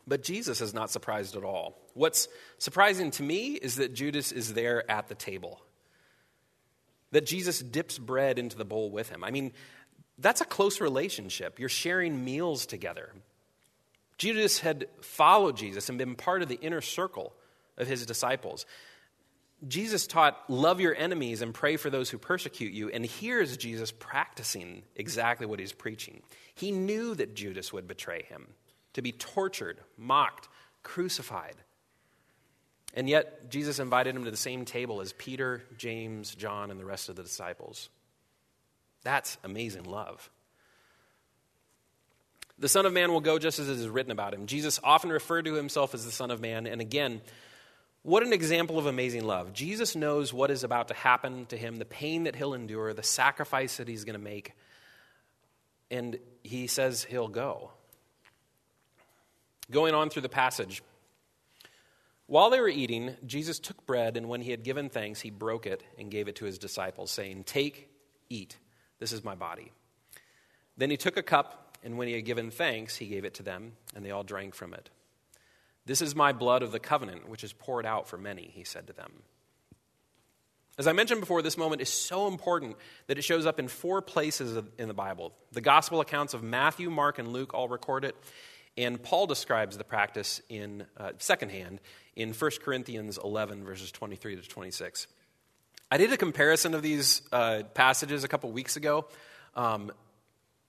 But 0.07 0.23
Jesus 0.23 0.61
is 0.61 0.73
not 0.73 0.91
surprised 0.91 1.37
at 1.37 1.45
all. 1.45 1.79
What's 1.95 2.29
surprising 2.59 3.11
to 3.13 3.23
me 3.23 3.53
is 3.53 3.77
that 3.77 3.93
Judas 3.93 4.33
is 4.33 4.55
there 4.55 4.91
at 4.91 5.09
the 5.09 5.15
table, 5.15 5.61
that 7.13 7.27
Jesus 7.27 7.61
dips 7.61 7.99
bread 7.99 8.39
into 8.39 8.57
the 8.57 8.65
bowl 8.65 8.91
with 8.91 9.11
him. 9.11 9.23
I 9.23 9.31
mean, 9.31 9.53
that's 10.19 10.41
a 10.41 10.47
close 10.47 10.81
relationship. 10.81 11.59
You're 11.59 11.69
sharing 11.69 12.25
meals 12.25 12.65
together. 12.65 13.13
Judas 14.17 14.59
had 14.59 14.87
followed 15.01 15.57
Jesus 15.57 15.89
and 15.89 15.99
been 15.99 16.17
part 16.17 16.43
of 16.43 16.49
the 16.49 16.59
inner 16.61 16.81
circle 16.81 17.33
of 17.77 17.87
his 17.87 18.05
disciples. 18.05 18.67
Jesus 19.67 20.07
taught, 20.07 20.49
Love 20.49 20.81
your 20.81 20.95
enemies 20.95 21.43
and 21.43 21.53
pray 21.53 21.77
for 21.77 21.91
those 21.91 22.11
who 22.11 22.19
persecute 22.19 22.73
you. 22.73 22.91
And 22.91 23.05
here's 23.05 23.57
Jesus 23.57 23.91
practicing 23.91 24.83
exactly 24.95 25.47
what 25.47 25.59
he's 25.59 25.73
preaching. 25.73 26.23
He 26.55 26.71
knew 26.71 27.15
that 27.15 27.35
Judas 27.35 27.73
would 27.73 27.89
betray 27.89 28.23
him, 28.23 28.47
to 28.93 29.03
be 29.03 29.13
tortured, 29.13 29.81
mocked, 29.97 30.49
crucified. 30.83 31.57
And 32.95 33.09
yet, 33.09 33.51
Jesus 33.51 33.79
invited 33.79 34.15
him 34.15 34.25
to 34.25 34.31
the 34.31 34.37
same 34.37 34.65
table 34.65 35.01
as 35.01 35.13
Peter, 35.13 35.63
James, 35.77 36.35
John, 36.35 36.71
and 36.71 36.81
the 36.81 36.85
rest 36.85 37.09
of 37.09 37.17
the 37.17 37.23
disciples. 37.23 37.91
That's 39.03 39.37
amazing 39.45 39.85
love. 39.85 40.31
The 42.59 42.69
Son 42.69 42.87
of 42.87 42.93
Man 42.93 43.13
will 43.13 43.21
go 43.21 43.39
just 43.39 43.59
as 43.59 43.69
it 43.69 43.79
is 43.79 43.89
written 43.89 44.11
about 44.11 44.35
him. 44.35 44.47
Jesus 44.47 44.81
often 44.83 45.11
referred 45.11 45.45
to 45.45 45.55
himself 45.55 45.95
as 45.95 46.05
the 46.05 46.11
Son 46.11 46.31
of 46.31 46.41
Man. 46.41 46.67
And 46.67 46.81
again, 46.81 47.21
what 48.03 48.23
an 48.23 48.33
example 48.33 48.79
of 48.79 48.87
amazing 48.87 49.25
love. 49.25 49.53
Jesus 49.53 49.97
knows 49.97 50.33
what 50.33 50.51
is 50.51 50.65
about 50.65 50.89
to 50.89 50.95
happen 50.95 51.47
to 51.47 51.57
him, 51.57 51.77
the 51.77 51.85
pain 51.85 52.25
that 52.25 52.37
he'll 52.37 52.55
endure, 52.55 52.95
the 52.95 53.03
sacrifice 53.03 53.79
that 53.79 53.89
he's 53.89 54.05
going 54.05 54.19
to 54.19 54.25
make. 54.25 54.53
And 55.91 56.19
he 56.43 56.67
says 56.67 57.05
he'll 57.05 57.29
go. 57.29 57.71
Going 59.71 59.95
on 59.95 60.11
through 60.11 60.23
the 60.23 60.29
passage, 60.29 60.83
while 62.27 62.51
they 62.51 62.61
were 62.61 62.69
eating, 62.69 63.17
Jesus 63.27 63.59
took 63.59 63.87
bread, 63.87 64.19
and 64.19 64.29
when 64.29 64.43
he 64.43 64.51
had 64.51 64.63
given 64.63 64.91
thanks, 64.91 65.21
he 65.21 65.31
broke 65.31 65.67
it 65.67 65.83
and 65.99 66.11
gave 66.11 66.29
it 66.29 66.37
to 66.37 66.45
his 66.45 66.59
disciples, 66.59 67.11
saying, 67.11 67.45
Take, 67.45 67.89
eat. 68.29 68.59
This 68.99 69.13
is 69.13 69.25
my 69.25 69.35
body. 69.35 69.73
Then 70.77 70.91
he 70.91 70.99
took 70.99 71.17
a 71.17 71.23
cup, 71.23 71.79
and 71.83 71.97
when 71.97 72.07
he 72.07 72.15
had 72.15 72.27
given 72.27 72.51
thanks, 72.51 72.97
he 72.97 73.07
gave 73.07 73.25
it 73.25 73.35
to 73.35 73.43
them, 73.43 73.73
and 73.95 74.05
they 74.05 74.11
all 74.11 74.25
drank 74.25 74.55
from 74.55 74.75
it. 74.75 74.91
This 75.89 76.03
is 76.03 76.15
my 76.15 76.33
blood 76.33 76.63
of 76.63 76.71
the 76.71 76.79
covenant, 76.79 77.31
which 77.31 77.43
is 77.43 77.55
poured 77.55 77.87
out 77.87 78.09
for 78.09 78.19
many, 78.19 78.53
he 78.55 78.63
said 78.63 78.89
to 78.89 78.93
them. 78.93 79.11
As 80.77 80.87
I 80.87 80.93
mentioned 80.93 81.21
before, 81.21 81.41
this 81.41 81.57
moment 81.57 81.81
is 81.81 81.89
so 81.89 82.29
important 82.29 82.77
that 83.07 83.17
it 83.17 83.23
shows 83.23 83.47
up 83.47 83.59
in 83.59 83.69
four 83.69 84.03
places 84.03 84.63
in 84.77 84.87
the 84.87 84.95
Bible. 84.95 85.33
The 85.53 85.63
gospel 85.63 86.01
accounts 86.01 86.35
of 86.35 86.43
Matthew, 86.43 86.91
Mark, 86.91 87.19
and 87.19 87.29
Luke 87.29 87.55
all 87.55 87.69
record 87.69 88.05
it, 88.05 88.15
and 88.77 89.03
Paul 89.03 89.27
describes 89.27 89.79
the 89.79 89.83
practice 89.83 90.43
in 90.51 90.85
uh, 90.99 91.13
secondhand 91.17 91.81
in 92.15 92.35
1 92.35 92.51
Corinthians 92.63 93.19
11, 93.25 93.65
verses 93.65 93.91
23 93.91 94.37
to 94.37 94.43
26. 94.43 95.07
I 95.91 95.97
did 95.97 96.13
a 96.13 96.19
comparison 96.19 96.75
of 96.75 96.83
these 96.83 97.23
uh, 97.33 97.63
passages 97.73 98.25
a 98.25 98.29
couple 98.29 98.53
weeks 98.53 98.77
ago. 98.77 99.07
Um, 99.57 99.91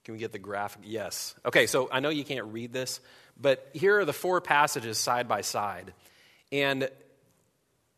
can 0.06 0.14
we 0.14 0.20
get 0.20 0.32
the 0.32 0.40
graphic? 0.40 0.84
Yes. 0.86 1.36
Okay, 1.46 1.68
so 1.68 1.90
I 1.92 2.00
know 2.00 2.10
you 2.10 2.24
can't 2.24 2.46
read 2.46 2.72
this, 2.72 3.02
but 3.40 3.70
here 3.74 4.00
are 4.00 4.06
the 4.06 4.14
four 4.14 4.42
passages 4.42 4.98
side 4.98 5.28
by 5.28 5.42
side. 5.42 5.94
And 6.52 6.90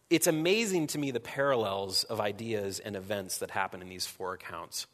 it's 0.10 0.28
amazing 0.28 0.88
to 0.88 0.98
me 0.98 1.12
the 1.12 1.20
parallels 1.20 2.04
of 2.04 2.20
ideas 2.20 2.80
and 2.80 2.96
events 2.96 3.38
that 3.40 3.52
happen 3.52 3.82
in 3.82 3.90
these 3.90 4.06
four 4.06 4.34
accounts. 4.34 4.88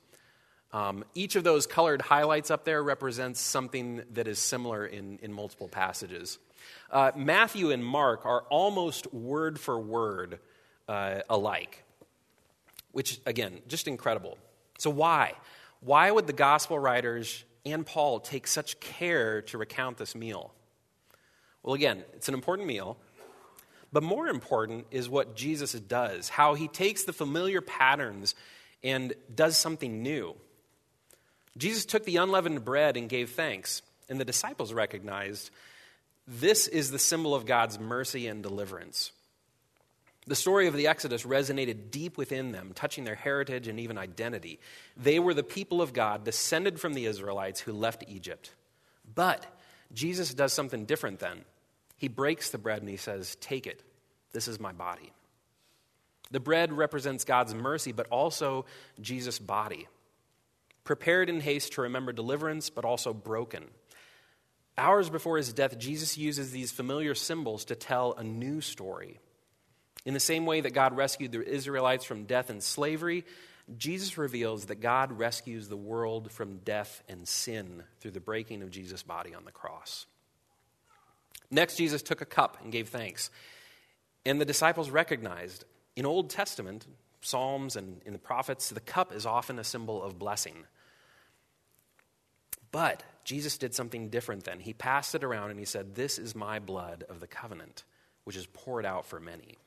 Um, 0.73 1.03
each 1.15 1.35
of 1.35 1.43
those 1.43 1.65
colored 1.65 2.01
highlights 2.01 2.51
up 2.51 2.65
there 2.65 2.83
represents 2.83 3.39
something 3.39 4.03
that 4.13 4.27
is 4.27 4.37
similar 4.37 4.85
in, 4.85 5.17
in 5.21 5.31
multiple 5.31 5.69
passages. 5.69 6.37
Uh, 6.91 7.11
Matthew 7.15 7.71
and 7.71 7.83
Mark 7.83 8.25
are 8.25 8.41
almost 8.49 9.13
word 9.13 9.59
for 9.59 9.79
word 9.79 10.39
uh, 10.87 11.21
alike 11.29 11.83
which, 12.97 13.19
again, 13.27 13.59
just 13.67 13.87
incredible. 13.87 14.39
So, 14.79 14.89
why? 14.89 15.33
Why 15.81 16.09
would 16.09 16.25
the 16.25 16.33
gospel 16.33 16.79
writers 16.79 17.43
and 17.71 17.85
Paul 17.85 18.19
take 18.19 18.47
such 18.47 18.79
care 18.79 19.41
to 19.43 19.57
recount 19.57 19.97
this 19.97 20.15
meal? 20.15 20.53
Well, 21.63 21.75
again, 21.75 22.03
it's 22.13 22.27
an 22.27 22.33
important 22.33 22.67
meal, 22.67 22.97
but 23.91 24.03
more 24.03 24.27
important 24.27 24.87
is 24.91 25.09
what 25.09 25.35
Jesus 25.35 25.73
does, 25.73 26.29
how 26.29 26.53
he 26.53 26.67
takes 26.67 27.03
the 27.03 27.13
familiar 27.13 27.61
patterns 27.61 28.35
and 28.83 29.13
does 29.33 29.57
something 29.57 30.01
new. 30.01 30.35
Jesus 31.57 31.85
took 31.85 32.05
the 32.05 32.17
unleavened 32.17 32.63
bread 32.63 32.97
and 32.97 33.09
gave 33.09 33.31
thanks, 33.31 33.81
and 34.09 34.19
the 34.19 34.25
disciples 34.25 34.73
recognized 34.73 35.49
this 36.27 36.67
is 36.67 36.91
the 36.91 36.99
symbol 36.99 37.33
of 37.33 37.45
God's 37.45 37.79
mercy 37.79 38.27
and 38.27 38.43
deliverance. 38.43 39.11
The 40.27 40.35
story 40.35 40.67
of 40.67 40.75
the 40.75 40.87
Exodus 40.87 41.23
resonated 41.23 41.89
deep 41.89 42.17
within 42.17 42.51
them, 42.51 42.73
touching 42.75 43.05
their 43.05 43.15
heritage 43.15 43.69
and 43.69 43.79
even 43.79 43.97
identity. 43.97 44.59
They 44.97 45.19
were 45.19 45.33
the 45.33 45.41
people 45.41 45.81
of 45.81 45.93
God, 45.93 46.25
descended 46.25 46.81
from 46.81 46.93
the 46.93 47.05
Israelites 47.05 47.61
who 47.61 47.71
left 47.71 48.03
Egypt. 48.09 48.51
But 49.15 49.45
Jesus 49.93 50.33
does 50.33 50.51
something 50.51 50.83
different 50.83 51.19
then. 51.19 51.45
He 51.95 52.09
breaks 52.09 52.49
the 52.49 52.57
bread 52.57 52.81
and 52.81 52.89
he 52.89 52.97
says, 52.97 53.37
Take 53.39 53.67
it. 53.67 53.81
This 54.33 54.49
is 54.49 54.59
my 54.59 54.73
body. 54.73 55.13
The 56.29 56.41
bread 56.41 56.73
represents 56.73 57.23
God's 57.23 57.55
mercy, 57.55 57.93
but 57.93 58.07
also 58.07 58.65
Jesus' 58.99 59.39
body. 59.39 59.87
Prepared 60.83 61.29
in 61.29 61.39
haste 61.39 61.73
to 61.73 61.83
remember 61.83 62.11
deliverance, 62.11 62.69
but 62.69 62.83
also 62.83 63.13
broken. 63.13 63.63
Hours 64.77 65.09
before 65.09 65.37
his 65.37 65.53
death, 65.53 65.79
Jesus 65.79 66.17
uses 66.17 66.51
these 66.51 66.73
familiar 66.73 67.15
symbols 67.15 67.63
to 67.65 67.75
tell 67.75 68.13
a 68.13 68.23
new 68.23 68.59
story 68.59 69.19
in 70.07 70.13
the 70.13 70.21
same 70.21 70.45
way 70.45 70.61
that 70.61 70.73
God 70.73 70.95
rescued 70.95 71.33
the 71.33 71.45
Israelites 71.45 72.05
from 72.05 72.23
death 72.23 72.49
and 72.49 72.63
slavery, 72.63 73.25
Jesus 73.77 74.17
reveals 74.17 74.67
that 74.67 74.79
God 74.79 75.11
rescues 75.11 75.67
the 75.67 75.75
world 75.75 76.31
from 76.31 76.59
death 76.59 77.03
and 77.09 77.27
sin 77.27 77.83
through 77.99 78.11
the 78.11 78.21
breaking 78.21 78.61
of 78.63 78.71
Jesus' 78.71 79.03
body 79.03 79.35
on 79.35 79.43
the 79.43 79.51
cross. 79.51 80.05
Next, 81.51 81.75
Jesus 81.75 82.01
took 82.01 82.21
a 82.21 82.25
cup 82.25 82.57
and 82.63 82.71
gave 82.71 82.87
thanks. 82.87 83.29
And 84.25 84.39
the 84.39 84.45
disciples 84.45 84.89
recognized 84.89 85.65
in 85.97 86.05
Old 86.05 86.29
Testament, 86.29 86.87
Psalms 87.19 87.75
and 87.75 88.01
in 88.05 88.13
the 88.13 88.19
prophets, 88.19 88.69
the 88.69 88.79
cup 88.79 89.11
is 89.11 89.25
often 89.25 89.59
a 89.59 89.63
symbol 89.65 90.01
of 90.01 90.17
blessing. 90.17 90.63
But 92.71 93.03
Jesus 93.25 93.57
did 93.57 93.75
something 93.75 94.07
different 94.07 94.45
then. 94.45 94.61
He 94.61 94.71
passed 94.71 95.15
it 95.15 95.25
around 95.25 95.49
and 95.49 95.59
he 95.59 95.65
said, 95.65 95.95
This 95.95 96.17
is 96.17 96.33
my 96.33 96.59
blood 96.59 97.03
of 97.09 97.19
the 97.19 97.27
covenant, 97.27 97.83
which 98.23 98.37
is 98.37 98.47
poured 98.47 98.85
out 98.85 99.05
for 99.05 99.19
many. 99.19 99.57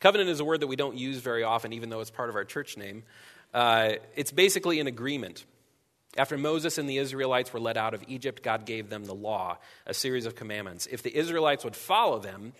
Covenant 0.00 0.30
is 0.30 0.40
a 0.40 0.44
word 0.44 0.60
that 0.60 0.66
we 0.66 0.76
don't 0.76 0.96
use 0.96 1.18
very 1.18 1.42
often, 1.42 1.72
even 1.72 1.88
though 1.88 2.00
it's 2.00 2.10
part 2.10 2.28
of 2.28 2.36
our 2.36 2.44
church 2.44 2.76
name. 2.76 3.02
Uh, 3.54 3.92
it's 4.14 4.32
basically 4.32 4.80
an 4.80 4.86
agreement. 4.86 5.44
After 6.18 6.36
Moses 6.38 6.78
and 6.78 6.88
the 6.88 6.98
Israelites 6.98 7.52
were 7.52 7.60
led 7.60 7.76
out 7.76 7.94
of 7.94 8.02
Egypt, 8.08 8.42
God 8.42 8.64
gave 8.64 8.88
them 8.88 9.04
the 9.04 9.14
law, 9.14 9.58
a 9.86 9.94
series 9.94 10.26
of 10.26 10.34
commandments. 10.34 10.86
If 10.90 11.02
the 11.02 11.14
Israelites 11.14 11.64
would 11.64 11.76
follow 11.76 12.18
them, 12.18 12.52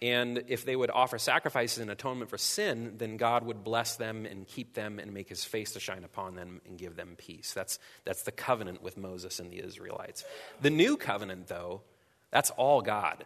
and 0.00 0.44
if 0.46 0.64
they 0.64 0.76
would 0.76 0.90
offer 0.90 1.18
sacrifices 1.18 1.78
in 1.78 1.90
atonement 1.90 2.30
for 2.30 2.38
sin, 2.38 2.94
then 2.98 3.16
God 3.16 3.44
would 3.44 3.64
bless 3.64 3.96
them 3.96 4.26
and 4.26 4.46
keep 4.46 4.74
them 4.74 4.98
and 4.98 5.12
make 5.12 5.28
his 5.28 5.44
face 5.44 5.72
to 5.72 5.80
shine 5.80 6.04
upon 6.04 6.36
them 6.36 6.60
and 6.66 6.78
give 6.78 6.94
them 6.94 7.16
peace. 7.18 7.52
That's, 7.52 7.78
that's 8.04 8.22
the 8.22 8.30
covenant 8.30 8.82
with 8.82 8.96
Moses 8.96 9.40
and 9.40 9.50
the 9.50 9.58
Israelites. 9.58 10.24
The 10.60 10.70
new 10.70 10.96
covenant, 10.96 11.48
though, 11.48 11.80
that's 12.30 12.50
all 12.50 12.80
God. 12.80 13.24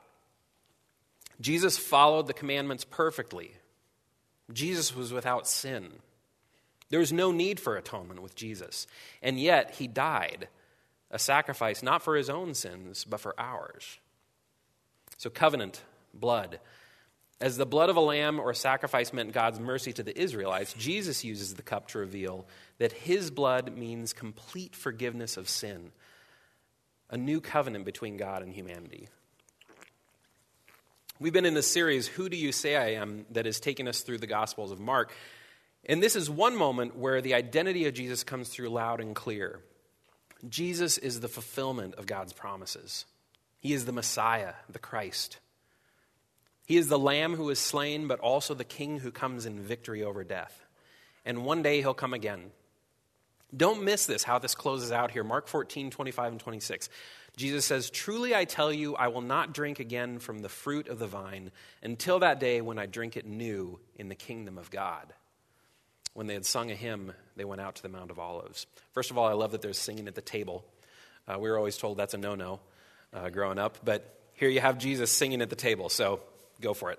Jesus 1.41 1.79
followed 1.79 2.27
the 2.27 2.35
commandments 2.35 2.85
perfectly. 2.85 3.53
Jesus 4.53 4.95
was 4.95 5.13
without 5.13 5.47
sin. 5.47 5.89
There 6.91 7.01
was 7.01 7.13
no 7.13 7.33
need 7.33 7.59
for 7.59 7.77
atonement 7.77 8.21
with 8.21 8.35
Jesus. 8.35 8.87
And 9.23 9.41
yet, 9.41 9.77
he 9.77 9.87
died, 9.87 10.49
a 11.11 11.19
sacrifice 11.19 11.83
not 11.83 12.03
for 12.03 12.17
his 12.17 12.29
own 12.29 12.55
sins, 12.55 13.05
but 13.05 13.21
for 13.21 13.35
ours. 13.41 13.99
So, 15.17 15.31
covenant, 15.31 15.83
blood. 16.13 16.61
As 17.41 17.57
the 17.57 17.67
blood 17.67 17.91
of 17.91 17.97
a 17.97 18.01
lamb 18.01 18.39
or 18.39 18.51
a 18.51 18.55
sacrifice 18.55 19.13
meant 19.13 19.33
God's 19.33 19.59
mercy 19.59 19.93
to 19.95 20.03
the 20.03 20.17
Israelites, 20.17 20.75
Jesus 20.75 21.25
uses 21.25 21.55
the 21.55 21.63
cup 21.63 21.89
to 21.89 21.99
reveal 21.99 22.47
that 22.79 22.93
his 22.93 23.31
blood 23.31 23.77
means 23.77 24.13
complete 24.13 24.77
forgiveness 24.77 25.37
of 25.37 25.49
sin, 25.49 25.93
a 27.11 27.17
new 27.17 27.41
covenant 27.41 27.85
between 27.85 28.17
God 28.17 28.43
and 28.43 28.53
humanity. 28.53 29.09
We've 31.23 31.33
been 31.33 31.47
in 31.47 31.55
this 31.55 31.71
series, 31.71 32.09
Who 32.09 32.29
Do 32.29 32.37
You 32.37 32.51
Say 32.51 32.75
I 32.75 33.01
Am, 33.01 33.27
that 33.31 33.47
is 33.47 33.61
taking 33.61 33.87
us 33.87 34.01
through 34.01 34.19
the 34.19 34.27
Gospels 34.27 34.73
of 34.73 34.81
Mark. 34.81 35.15
And 35.85 36.03
this 36.03 36.17
is 36.17 36.29
one 36.29 36.57
moment 36.57 36.97
where 36.97 37.21
the 37.21 37.35
identity 37.35 37.87
of 37.87 37.95
Jesus 37.95 38.25
comes 38.25 38.49
through 38.49 38.71
loud 38.71 39.01
and 39.01 39.15
clear. 39.15 39.61
Jesus 40.49 40.99
is 40.99 41.21
the 41.21 41.29
fulfillment 41.29 41.95
of 41.95 42.07
God's 42.07 42.33
promises, 42.33 43.05
He 43.61 43.73
is 43.73 43.85
the 43.85 43.93
Messiah, 43.93 44.55
the 44.69 44.81
Christ. 44.81 45.39
He 46.67 46.77
is 46.77 46.89
the 46.89 46.99
lamb 46.99 47.37
who 47.37 47.51
is 47.51 47.61
slain, 47.61 48.09
but 48.09 48.19
also 48.19 48.53
the 48.53 48.65
king 48.65 48.99
who 48.99 49.13
comes 49.13 49.47
in 49.47 49.61
victory 49.61 50.03
over 50.03 50.25
death. 50.25 50.65
And 51.25 51.45
one 51.45 51.63
day 51.63 51.83
he'll 51.83 51.95
come 51.95 52.15
again. 52.15 52.51
Don't 53.57 53.85
miss 53.85 54.07
this, 54.07 54.25
how 54.25 54.41
this 54.41 54.57
closes 54.57 54.91
out 54.91 55.13
here. 55.13 55.23
Mark 55.23 55.47
14, 55.47 55.91
25, 55.91 56.33
and 56.33 56.41
26. 56.41 56.89
Jesus 57.37 57.65
says, 57.65 57.91
Truly 57.91 58.35
I 58.35 58.45
tell 58.45 58.73
you, 58.73 58.95
I 58.95 59.09
will 59.09 59.23
not 59.23 59.55
drink 59.55 59.81
again 59.81 60.19
from 60.19 60.41
the 60.41 60.49
fruit 60.49 60.89
of 60.89 60.99
the 60.99 61.07
vine 61.07 61.51
until 61.83 62.19
that 62.21 62.41
day 62.41 62.61
when 62.61 62.79
I 62.79 62.87
drink 62.87 63.17
it 63.17 63.27
new 63.27 63.79
in 63.97 64.09
the 64.09 64.15
kingdom 64.15 64.59
of 64.59 64.71
God. 64.71 65.13
When 66.15 66.27
they 66.27 66.35
had 66.35 66.45
sung 66.45 66.71
a 66.71 66.75
hymn, 66.75 67.13
they 67.37 67.45
went 67.45 67.63
out 67.63 67.77
to 67.77 67.83
the 67.83 67.89
Mount 67.89 68.11
of 68.11 68.19
Olives. 68.19 68.67
First 68.93 69.11
of 69.11 69.17
all, 69.17 69.27
I 69.27 69.33
love 69.33 69.53
that 69.53 69.63
there's 69.63 69.79
singing 69.79 70.09
at 70.09 70.15
the 70.15 70.21
table. 70.21 70.65
Uh, 71.27 71.39
we 71.39 71.49
were 71.49 71.57
always 71.57 71.79
told 71.79 71.97
that's 71.97 72.15
a 72.15 72.19
no 72.19 72.35
no 72.35 72.61
uh, 73.15 73.31
growing 73.31 73.59
up, 73.59 73.79
but 73.83 74.19
here 74.35 74.49
you 74.49 74.61
have 74.61 74.77
Jesus 74.77 75.11
singing 75.11 75.41
at 75.41 75.49
the 75.49 75.57
table, 75.57 75.89
so 75.89 76.21
go 76.61 76.75
for 76.75 76.91
it. 76.91 76.99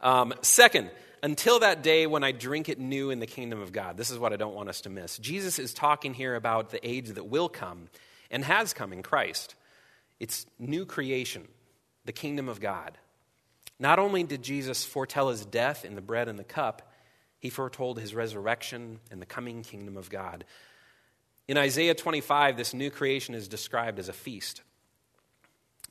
Um, 0.00 0.34
second, 0.42 0.90
until 1.22 1.60
that 1.60 1.82
day 1.82 2.06
when 2.06 2.24
I 2.24 2.32
drink 2.32 2.68
it 2.68 2.78
new 2.78 3.10
in 3.10 3.20
the 3.20 3.26
kingdom 3.26 3.60
of 3.60 3.72
God. 3.72 3.96
This 3.96 4.10
is 4.10 4.18
what 4.18 4.32
I 4.32 4.36
don't 4.36 4.54
want 4.54 4.68
us 4.68 4.80
to 4.82 4.90
miss. 4.90 5.18
Jesus 5.18 5.58
is 5.58 5.72
talking 5.72 6.14
here 6.14 6.34
about 6.34 6.70
the 6.70 6.86
age 6.86 7.10
that 7.10 7.24
will 7.24 7.48
come 7.48 7.88
and 8.30 8.44
has 8.44 8.72
come 8.72 8.92
in 8.92 9.02
Christ. 9.02 9.54
It's 10.22 10.46
new 10.56 10.86
creation, 10.86 11.48
the 12.04 12.12
kingdom 12.12 12.48
of 12.48 12.60
God. 12.60 12.96
Not 13.80 13.98
only 13.98 14.22
did 14.22 14.40
Jesus 14.40 14.84
foretell 14.84 15.30
his 15.30 15.44
death 15.44 15.84
in 15.84 15.96
the 15.96 16.00
bread 16.00 16.28
and 16.28 16.38
the 16.38 16.44
cup, 16.44 16.92
he 17.40 17.50
foretold 17.50 17.98
his 17.98 18.14
resurrection 18.14 19.00
and 19.10 19.20
the 19.20 19.26
coming 19.26 19.64
kingdom 19.64 19.96
of 19.96 20.10
God. 20.10 20.44
In 21.48 21.58
Isaiah 21.58 21.96
25, 21.96 22.56
this 22.56 22.72
new 22.72 22.88
creation 22.88 23.34
is 23.34 23.48
described 23.48 23.98
as 23.98 24.08
a 24.08 24.12
feast. 24.12 24.62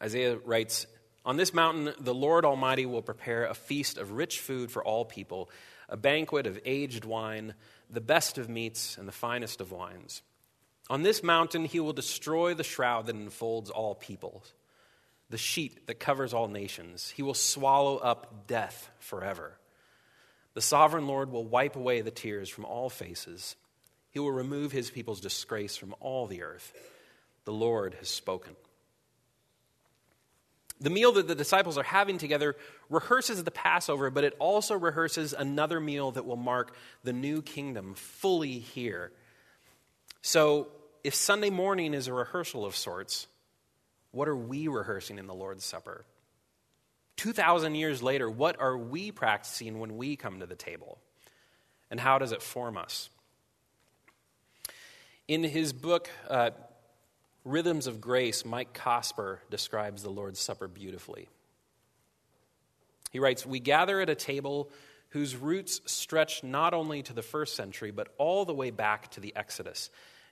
Isaiah 0.02 0.38
writes, 0.38 0.88
On 1.26 1.36
this 1.36 1.54
mountain, 1.54 1.94
the 2.00 2.14
Lord 2.14 2.46
Almighty 2.46 2.86
will 2.86 3.02
prepare 3.02 3.48
a 3.48 3.54
feast 3.54 3.98
of 3.98 4.14
rich 4.14 4.40
food 4.40 4.72
for 4.72 4.82
all 4.82 5.04
people, 5.04 5.50
a 5.90 5.98
banquet 5.98 6.48
of 6.48 6.58
aged 6.64 7.04
wine, 7.04 7.54
the 7.90 8.00
best 8.00 8.38
of 8.38 8.48
meats, 8.48 8.98
and 8.98 9.10
the 9.10 9.12
finest 9.12 9.60
of 9.60 9.74
wines. 9.74 10.22
On 10.90 11.04
this 11.04 11.24
mountain, 11.24 11.66
he 11.66 11.80
will 11.80 11.94
destroy 11.94 12.54
the 12.54 12.64
shroud 12.64 13.06
that 13.06 13.16
enfolds 13.16 13.70
all 13.70 13.96
peoples, 13.96 14.54
the 15.30 15.38
sheet 15.38 15.88
that 15.88 16.00
covers 16.00 16.34
all 16.34 16.48
nations. 16.48 17.10
He 17.16 17.24
will 17.24 17.34
swallow 17.34 17.98
up 17.98 18.48
death 18.48 18.90
forever. 19.00 19.58
The 20.54 20.62
sovereign 20.62 21.08
Lord 21.08 21.32
will 21.32 21.46
wipe 21.46 21.76
away 21.76 22.02
the 22.02 22.12
tears 22.12 22.50
from 22.50 22.66
all 22.66 22.90
faces. 22.90 23.56
He 24.12 24.20
will 24.20 24.32
remove 24.32 24.74
his 24.74 24.92
people's 24.92 25.22
disgrace 25.22 25.78
from 25.78 25.96
all 26.02 26.28
the 26.28 26.44
earth. 26.44 26.74
The 27.46 27.54
Lord 27.54 27.96
has 27.96 28.10
spoken. 28.10 28.56
The 30.82 30.90
meal 30.90 31.12
that 31.14 31.28
the 31.28 31.36
disciples 31.36 31.78
are 31.78 31.84
having 31.84 32.18
together 32.18 32.56
rehearses 32.90 33.44
the 33.44 33.52
Passover, 33.52 34.10
but 34.10 34.24
it 34.24 34.36
also 34.40 34.76
rehearses 34.76 35.32
another 35.32 35.80
meal 35.80 36.12
that 36.12 36.26
will 36.26 36.36
mark 36.36 36.76
the 37.04 37.14
new 37.14 37.42
kingdom 37.42 37.94
fully 37.94 38.58
here. 38.60 39.12
So, 40.22 40.68
if 41.04 41.16
Sunday 41.16 41.50
morning 41.50 41.94
is 41.94 42.08
a 42.08 42.14
rehearsal 42.14 42.66
of 42.66 42.76
sorts, 42.76 43.28
what 44.12 44.28
are 44.28 44.36
we 44.36 44.68
rehearsing 44.68 45.18
in 45.18 45.26
the 45.26 45.34
Lord's 45.34 45.66
Supper? 45.66 46.06
2,000 47.18 47.76
years 47.76 48.04
later, 48.04 48.30
what 48.30 48.60
are 48.60 48.78
we 48.78 49.12
practicing 49.12 49.80
when 49.80 49.98
we 49.98 50.16
come 50.16 50.40
to 50.40 50.46
the 50.46 50.56
table? 50.56 51.00
And 51.90 52.00
how 52.00 52.20
does 52.20 52.32
it 52.32 52.42
form 52.42 52.78
us? 52.78 53.10
In 55.28 55.44
his 55.44 55.74
book, 55.74 56.10
uh, 56.30 56.52
Rhythms 57.44 57.88
of 57.88 58.00
Grace, 58.00 58.46
Mike 58.46 58.74
Cosper 58.74 59.40
describes 59.50 60.04
the 60.04 60.10
Lord's 60.10 60.40
Supper 60.40 60.68
beautifully. 60.68 61.28
He 63.12 63.20
writes 63.20 63.46
We 63.46 63.60
gather 63.60 64.00
at 64.00 64.10
a 64.10 64.16
table 64.16 64.70
whose 65.12 65.36
roots 65.36 65.82
stretch 65.86 66.44
not 66.44 66.74
only 66.74 67.04
to 67.04 67.14
the 67.14 67.22
first 67.22 67.56
century, 67.56 67.92
but 67.92 68.14
all 68.18 68.46
the 68.46 68.54
way 68.54 68.72
back 68.72 69.12
to 69.12 69.20
the 69.20 69.36
Exodus. 69.36 69.90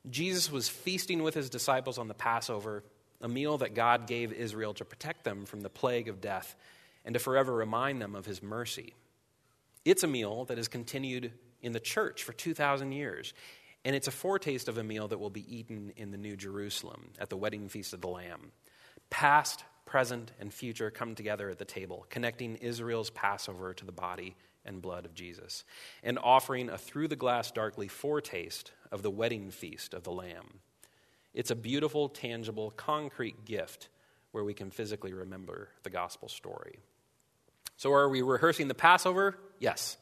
Jesus 0.10 0.52
was 0.52 0.70
feasting 0.70 1.24
with 1.24 1.34
his 1.34 1.50
disciples 1.50 1.98
on 1.98 2.08
the 2.08 2.14
Passover 2.14 2.84
a 3.22 3.28
meal 3.28 3.58
that 3.58 3.76
God 3.76 4.08
gave 4.08 4.32
Israel 4.32 4.74
to 4.76 4.86
protect 4.86 5.24
them 5.24 5.46
from 5.46 5.62
the 5.62 5.70
plague 5.70 6.08
of 6.08 6.22
death 6.22 6.56
and 7.04 7.14
to 7.14 7.20
forever 7.20 7.54
remind 7.54 8.02
them 8.02 8.16
of 8.16 8.26
his 8.26 8.42
mercy. 8.42 8.94
It's 9.84 10.04
a 10.04 10.08
meal 10.08 10.46
that 10.46 10.58
has 10.58 10.68
continued 10.68 11.34
in 11.62 11.74
the 11.74 11.80
church 11.80 12.24
for 12.24 12.32
2,000 12.32 12.94
years, 12.94 13.34
and 13.84 13.96
it's 13.96 14.08
a 14.08 14.12
foretaste 14.12 14.70
of 14.70 14.78
a 14.78 14.84
meal 14.84 15.10
that 15.10 15.20
will 15.20 15.30
be 15.30 15.54
eaten 15.54 15.92
in 15.98 16.12
the 16.12 16.18
New 16.18 16.38
Jerusalem 16.38 17.10
at 17.20 17.30
the 17.30 17.38
wedding 17.38 17.68
feast 17.68 17.94
of 17.94 18.02
the 18.02 18.08
Lamb. 18.08 18.52
Past, 19.10 19.64
present, 19.90 20.32
and 20.40 20.54
future 20.54 20.92
come 20.92 21.16
together 21.16 21.50
at 21.50 21.58
the 21.58 21.66
table, 21.66 22.06
connecting 22.12 22.56
Israel's 22.58 23.10
Passover 23.10 23.74
to 23.74 23.86
the 23.86 23.92
body 23.92 24.36
and 24.64 24.84
blood 24.84 25.04
of 25.04 25.16
Jesus, 25.16 25.66
and 26.04 26.20
offering 26.20 26.70
a 26.70 26.78
through 26.78 27.08
the 27.08 27.16
glass 27.16 27.50
darkly 27.50 27.88
foretaste 27.88 28.72
of 28.92 29.02
the 29.02 29.10
wedding 29.10 29.50
feast 29.50 29.96
of 29.96 30.04
the 30.04 30.12
Lamb. 30.12 30.60
It's 31.34 31.50
a 31.50 31.56
beautiful, 31.56 32.08
tangible, 32.08 32.70
concrete 32.70 33.46
gift 33.46 33.90
where 34.32 34.44
we 34.44 34.54
can 34.54 34.70
physically 34.70 35.12
remember 35.12 35.70
the 35.82 35.90
gospel 35.90 36.30
story. 36.30 36.78
So, 37.76 37.92
are 37.94 38.10
we 38.10 38.22
rehearsing 38.22 38.68
the 38.68 38.76
Passover? 38.76 39.38
Yes. 39.58 39.98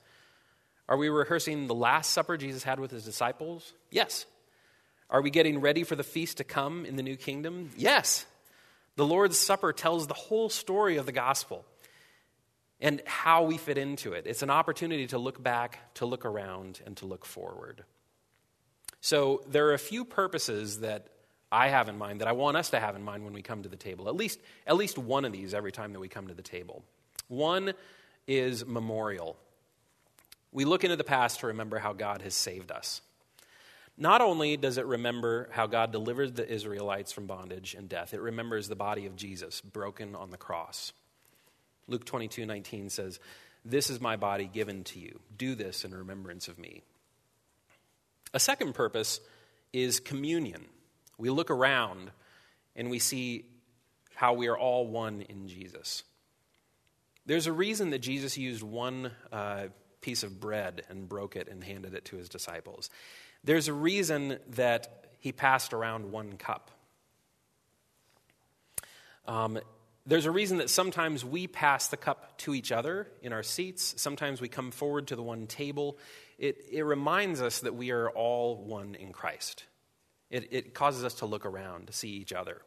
Are 0.90 0.98
we 0.98 1.08
rehearsing 1.08 1.68
the 1.68 1.76
Last 1.76 2.12
Supper 2.12 2.36
Jesus 2.36 2.64
had 2.64 2.82
with 2.82 2.92
his 2.92 3.06
disciples? 3.06 3.74
Yes. 3.90 4.26
Are 5.10 5.22
we 5.22 5.30
getting 5.30 5.62
ready 5.62 5.86
for 5.86 5.96
the 5.96 6.04
feast 6.04 6.38
to 6.38 6.44
come 6.44 6.86
in 6.86 6.98
the 6.98 7.04
new 7.04 7.16
kingdom? 7.16 7.70
Yes. 7.78 8.26
The 8.98 9.06
Lord's 9.06 9.38
Supper 9.38 9.74
tells 9.74 10.08
the 10.08 10.16
whole 10.16 10.50
story 10.50 10.98
of 10.98 11.06
the 11.06 11.12
gospel 11.12 11.66
and 12.82 13.02
how 13.06 13.44
we 13.44 13.58
fit 13.58 13.78
into 13.78 14.14
it. 14.14 14.26
It's 14.28 14.42
an 14.42 14.50
opportunity 14.50 15.08
to 15.08 15.20
look 15.20 15.42
back, 15.42 15.80
to 15.96 16.06
look 16.06 16.26
around, 16.26 16.82
and 16.86 16.98
to 16.98 17.06
look 17.06 17.24
forward. 17.24 17.84
So, 19.00 19.44
there 19.48 19.68
are 19.68 19.74
a 19.74 19.80
few 19.80 20.04
purposes 20.04 20.80
that 20.80 21.08
I 21.52 21.70
have 21.70 21.90
in 21.90 21.98
mind, 21.98 22.22
that 22.22 22.28
I 22.28 22.32
want 22.32 22.58
us 22.58 22.72
to 22.72 22.80
have 22.80 22.96
in 22.96 23.04
mind 23.04 23.24
when 23.24 23.34
we 23.34 23.44
come 23.44 23.64
to 23.64 23.70
the 23.70 23.78
table. 23.78 24.08
At 24.10 24.16
least, 24.16 24.40
at 24.66 24.76
least 24.76 24.98
one 24.98 25.26
of 25.26 25.32
these 25.32 25.54
every 25.54 25.72
time 25.72 25.94
that 25.94 26.00
we 26.00 26.08
come 26.08 26.28
to 26.28 26.34
the 26.34 26.42
table. 26.42 26.84
One 27.28 27.74
is 28.28 28.66
memorial. 28.66 29.38
We 30.52 30.66
look 30.66 30.84
into 30.84 30.96
the 30.96 31.04
past 31.04 31.42
to 31.42 31.48
remember 31.48 31.78
how 31.78 31.94
God 31.94 32.24
has 32.24 32.34
saved 32.34 32.72
us. 32.72 33.02
Not 33.98 34.22
only 34.22 34.58
does 34.58 34.78
it 34.78 34.86
remember 34.86 35.50
how 35.52 35.66
God 35.66 35.92
delivered 35.92 36.36
the 36.36 36.48
Israelites 36.48 37.12
from 37.12 37.26
bondage 37.26 37.74
and 37.74 37.90
death, 37.90 38.14
it 38.14 38.22
remembers 38.22 38.68
the 38.68 38.76
body 38.76 39.08
of 39.08 39.16
Jesus 39.16 39.60
broken 39.60 40.16
on 40.16 40.30
the 40.30 40.38
cross. 40.38 40.94
Luke 41.88 42.06
22 42.06 42.46
19 42.46 42.90
says, 42.90 43.20
This 43.66 43.90
is 43.90 44.00
my 44.00 44.16
body 44.16 44.50
given 44.52 44.84
to 44.86 45.00
you. 45.00 45.20
Do 45.36 45.56
this 45.56 45.84
in 45.84 45.96
remembrance 45.96 46.48
of 46.48 46.60
me. 46.60 46.84
A 48.34 48.40
second 48.40 48.76
purpose 48.76 49.20
is 49.74 50.00
communion. 50.00 50.66
We 51.18 51.32
look 51.32 51.50
around 51.50 52.12
and 52.76 52.92
we 52.92 53.00
see 53.00 53.46
how 54.14 54.34
we 54.34 54.48
are 54.48 54.58
all 54.58 54.86
one 54.86 55.22
in 55.22 55.48
Jesus. 55.48 56.04
There's 57.26 57.48
a 57.48 57.52
reason 57.52 57.90
that 57.92 58.00
Jesus 58.00 58.38
used 58.38 58.64
one 58.64 59.12
uh, 59.32 59.68
piece 60.02 60.24
of 60.24 60.40
bread 60.40 60.84
and 60.90 61.10
broke 61.10 61.36
it 61.36 61.48
and 61.48 61.64
handed 61.64 61.94
it 61.94 62.06
to 62.06 62.18
his 62.18 62.30
disciples. 62.30 62.90
There's 63.48 63.70
a 63.70 63.74
reason 63.74 64.40
that 64.56 65.06
he 65.22 65.32
passed 65.32 65.72
around 65.72 66.12
one 66.12 66.34
cup. 66.34 66.70
Um, 69.26 69.58
there's 70.06 70.26
a 70.26 70.32
reason 70.32 70.58
that 70.58 70.70
sometimes 70.70 71.24
we 71.24 71.48
pass 71.48 71.88
the 71.88 71.96
cup 71.96 72.38
to 72.40 72.54
each 72.54 72.74
other 72.74 73.08
in 73.22 73.32
our 73.32 73.44
seats. 73.44 73.94
Sometimes 73.96 74.42
we 74.42 74.50
come 74.50 74.70
forward 74.70 75.08
to 75.08 75.16
the 75.16 75.24
one 75.24 75.48
table. 75.48 75.98
It, 76.38 76.58
it 76.70 76.82
reminds 76.82 77.42
us 77.42 77.62
that 77.62 77.74
we 77.74 77.92
are 77.92 78.10
all 78.10 78.58
one 78.66 78.96
in 78.96 79.14
Christ. 79.14 79.64
It, 80.30 80.50
it 80.52 80.74
causes 80.74 81.06
us 81.06 81.14
to 81.16 81.26
look 81.26 81.46
around 81.46 81.88
to 81.88 81.94
see 81.94 82.10
each 82.10 82.34
other. 82.34 82.62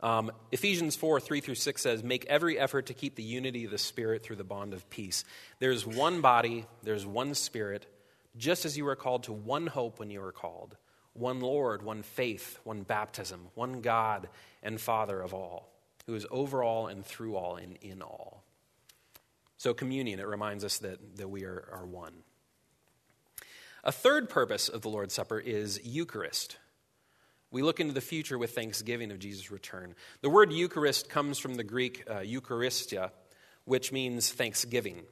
Um, 0.00 0.32
Ephesians 0.52 0.96
4 0.96 1.18
3 1.18 1.40
through 1.40 1.54
6 1.54 1.80
says, 1.80 2.04
Make 2.04 2.26
every 2.26 2.58
effort 2.58 2.86
to 2.86 2.94
keep 2.94 3.14
the 3.16 3.22
unity 3.22 3.64
of 3.64 3.70
the 3.70 3.78
Spirit 3.78 4.22
through 4.22 4.36
the 4.36 4.44
bond 4.44 4.74
of 4.74 4.90
peace. 4.90 5.24
There's 5.60 5.86
one 5.86 6.20
body, 6.20 6.66
there's 6.82 7.06
one 7.06 7.32
Spirit, 7.32 7.86
just 8.36 8.64
as 8.64 8.76
you 8.76 8.84
were 8.84 8.96
called 8.96 9.24
to 9.24 9.32
one 9.32 9.66
hope 9.66 9.98
when 9.98 10.10
you 10.10 10.20
were 10.20 10.32
called 10.32 10.76
one 11.12 11.40
Lord, 11.40 11.82
one 11.82 12.02
faith, 12.02 12.58
one 12.64 12.82
baptism, 12.82 13.48
one 13.54 13.80
God 13.80 14.28
and 14.62 14.80
Father 14.80 15.20
of 15.20 15.34
all, 15.34 15.72
who 16.06 16.14
is 16.14 16.26
over 16.30 16.62
all 16.62 16.86
and 16.86 17.04
through 17.04 17.36
all 17.36 17.56
and 17.56 17.76
in 17.82 18.00
all. 18.00 18.44
So, 19.56 19.74
communion, 19.74 20.20
it 20.20 20.26
reminds 20.26 20.64
us 20.64 20.78
that, 20.78 21.16
that 21.16 21.28
we 21.28 21.44
are, 21.44 21.68
are 21.72 21.84
one. 21.84 22.14
A 23.84 23.92
third 23.92 24.30
purpose 24.30 24.68
of 24.68 24.82
the 24.82 24.88
Lord's 24.88 25.14
Supper 25.14 25.38
is 25.38 25.80
Eucharist. 25.84 26.58
We 27.50 27.62
look 27.62 27.80
into 27.80 27.92
the 27.92 28.00
future 28.00 28.38
with 28.38 28.54
thanksgiving 28.54 29.10
of 29.10 29.18
Jesus' 29.18 29.50
return. 29.50 29.94
The 30.20 30.30
word 30.30 30.52
Eucharist 30.52 31.08
comes 31.08 31.38
from 31.38 31.54
the 31.54 31.64
Greek 31.64 32.04
uh, 32.08 32.20
Eucharistia, 32.20 33.10
which 33.64 33.90
means 33.90 34.30
thanksgiving. 34.30 35.02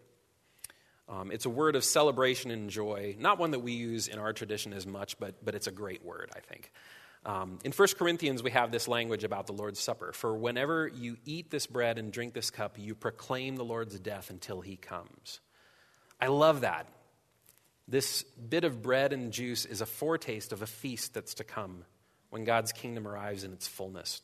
Um, 1.09 1.31
it's 1.31 1.47
a 1.47 1.51
word 1.51 1.75
of 1.75 1.85
celebration 1.85 2.51
and 2.51 2.69
joy, 2.69 3.17
not 3.19 3.39
one 3.39 3.53
that 3.53 3.61
we 3.61 3.73
use 3.73 4.09
in 4.09 4.19
our 4.19 4.33
tradition 4.33 4.73
as 4.73 4.87
much, 4.87 5.19
but, 5.19 5.43
but 5.43 5.55
it's 5.55 5.67
a 5.67 5.73
great 5.73 6.05
word, 6.05 6.31
I 6.37 6.41
think. 6.41 6.71
Um, 7.25 7.59
in 7.65 7.73
1 7.73 7.89
Corinthians, 7.99 8.43
we 8.43 8.51
have 8.51 8.71
this 8.71 8.89
language 8.89 9.25
about 9.25 9.47
the 9.47 9.53
Lord's 9.53 9.81
Supper. 9.81 10.13
For 10.13 10.37
whenever 10.37 10.87
you 10.87 11.17
eat 11.25 11.51
this 11.51 11.67
bread 11.67 11.99
and 11.99 12.13
drink 12.13 12.35
this 12.35 12.51
cup, 12.51 12.79
you 12.79 12.95
proclaim 12.95 13.57
the 13.57 13.65
Lord's 13.65 13.99
death 13.99 14.31
until 14.31 14.61
he 14.61 14.77
comes. 14.77 15.41
I 16.21 16.27
love 16.27 16.61
that. 16.61 16.87
This 17.87 18.23
bit 18.23 18.65
of 18.65 18.83
bread 18.83 19.13
and 19.15 19.33
juice 19.33 19.65
is 19.65 19.81
a 19.81 19.87
foretaste 19.87 20.53
of 20.53 20.61
a 20.63 20.67
feast 20.67 21.15
that's 21.15 21.35
to 21.35 21.45
come 21.45 21.85
when 22.29 22.45
God's 22.45 22.73
kingdom 22.73 23.09
arrives 23.09 23.45
in 23.45 23.53
its 23.53 23.67
fullness. 23.67 24.21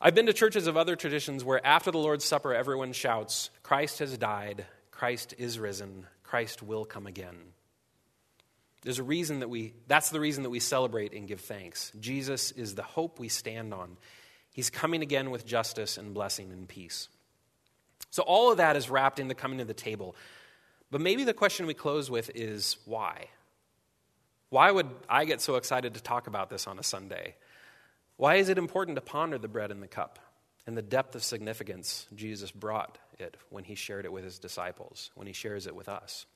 I've 0.00 0.14
been 0.14 0.26
to 0.26 0.32
churches 0.32 0.66
of 0.66 0.76
other 0.76 0.96
traditions 0.96 1.44
where 1.44 1.64
after 1.64 1.90
the 1.90 1.98
Lord's 1.98 2.24
Supper, 2.24 2.54
everyone 2.54 2.92
shouts, 2.92 3.50
Christ 3.62 4.00
has 4.00 4.16
died, 4.16 4.64
Christ 4.98 5.32
is 5.38 5.60
risen, 5.60 6.08
Christ 6.24 6.60
will 6.60 6.84
come 6.84 7.06
again. 7.06 7.36
There's 8.82 8.98
a 8.98 9.04
reason 9.04 9.38
that 9.38 9.48
we, 9.48 9.74
that's 9.86 10.10
the 10.10 10.18
reason 10.18 10.42
that 10.42 10.50
we 10.50 10.58
celebrate 10.58 11.12
and 11.12 11.28
give 11.28 11.40
thanks. 11.40 11.92
Jesus 12.00 12.50
is 12.50 12.74
the 12.74 12.82
hope 12.82 13.20
we 13.20 13.28
stand 13.28 13.72
on. 13.72 13.96
He's 14.52 14.70
coming 14.70 15.02
again 15.02 15.30
with 15.30 15.46
justice 15.46 15.98
and 15.98 16.14
blessing 16.14 16.50
and 16.50 16.68
peace. 16.68 17.08
So 18.10 18.24
all 18.24 18.50
of 18.50 18.56
that 18.56 18.74
is 18.74 18.90
wrapped 18.90 19.20
in 19.20 19.28
the 19.28 19.36
coming 19.36 19.58
to 19.58 19.64
the 19.64 19.72
table. 19.72 20.16
But 20.90 21.00
maybe 21.00 21.22
the 21.22 21.32
question 21.32 21.68
we 21.68 21.74
close 21.74 22.10
with 22.10 22.32
is 22.34 22.76
why? 22.84 23.26
Why 24.50 24.68
would 24.68 24.90
I 25.08 25.26
get 25.26 25.40
so 25.40 25.54
excited 25.54 25.94
to 25.94 26.02
talk 26.02 26.26
about 26.26 26.50
this 26.50 26.66
on 26.66 26.76
a 26.80 26.82
Sunday? 26.82 27.36
Why 28.16 28.34
is 28.34 28.48
it 28.48 28.58
important 28.58 28.96
to 28.96 29.00
ponder 29.00 29.38
the 29.38 29.46
bread 29.46 29.70
and 29.70 29.80
the 29.80 29.86
cup 29.86 30.18
and 30.68 30.76
the 30.76 30.82
depth 30.82 31.14
of 31.14 31.24
significance 31.24 32.06
Jesus 32.14 32.50
brought 32.50 32.98
it 33.18 33.38
when 33.48 33.64
he 33.64 33.74
shared 33.74 34.04
it 34.04 34.12
with 34.12 34.22
his 34.22 34.38
disciples, 34.38 35.10
when 35.14 35.26
he 35.26 35.32
shares 35.32 35.66
it 35.66 35.74
with 35.74 35.88
us. 35.88 36.26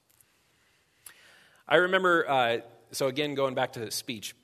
I 1.68 1.76
remember, 1.76 2.26
uh, 2.26 2.56
so 2.92 3.08
again, 3.08 3.34
going 3.34 3.54
back 3.54 3.74
to 3.74 3.90
speech, 3.90 4.34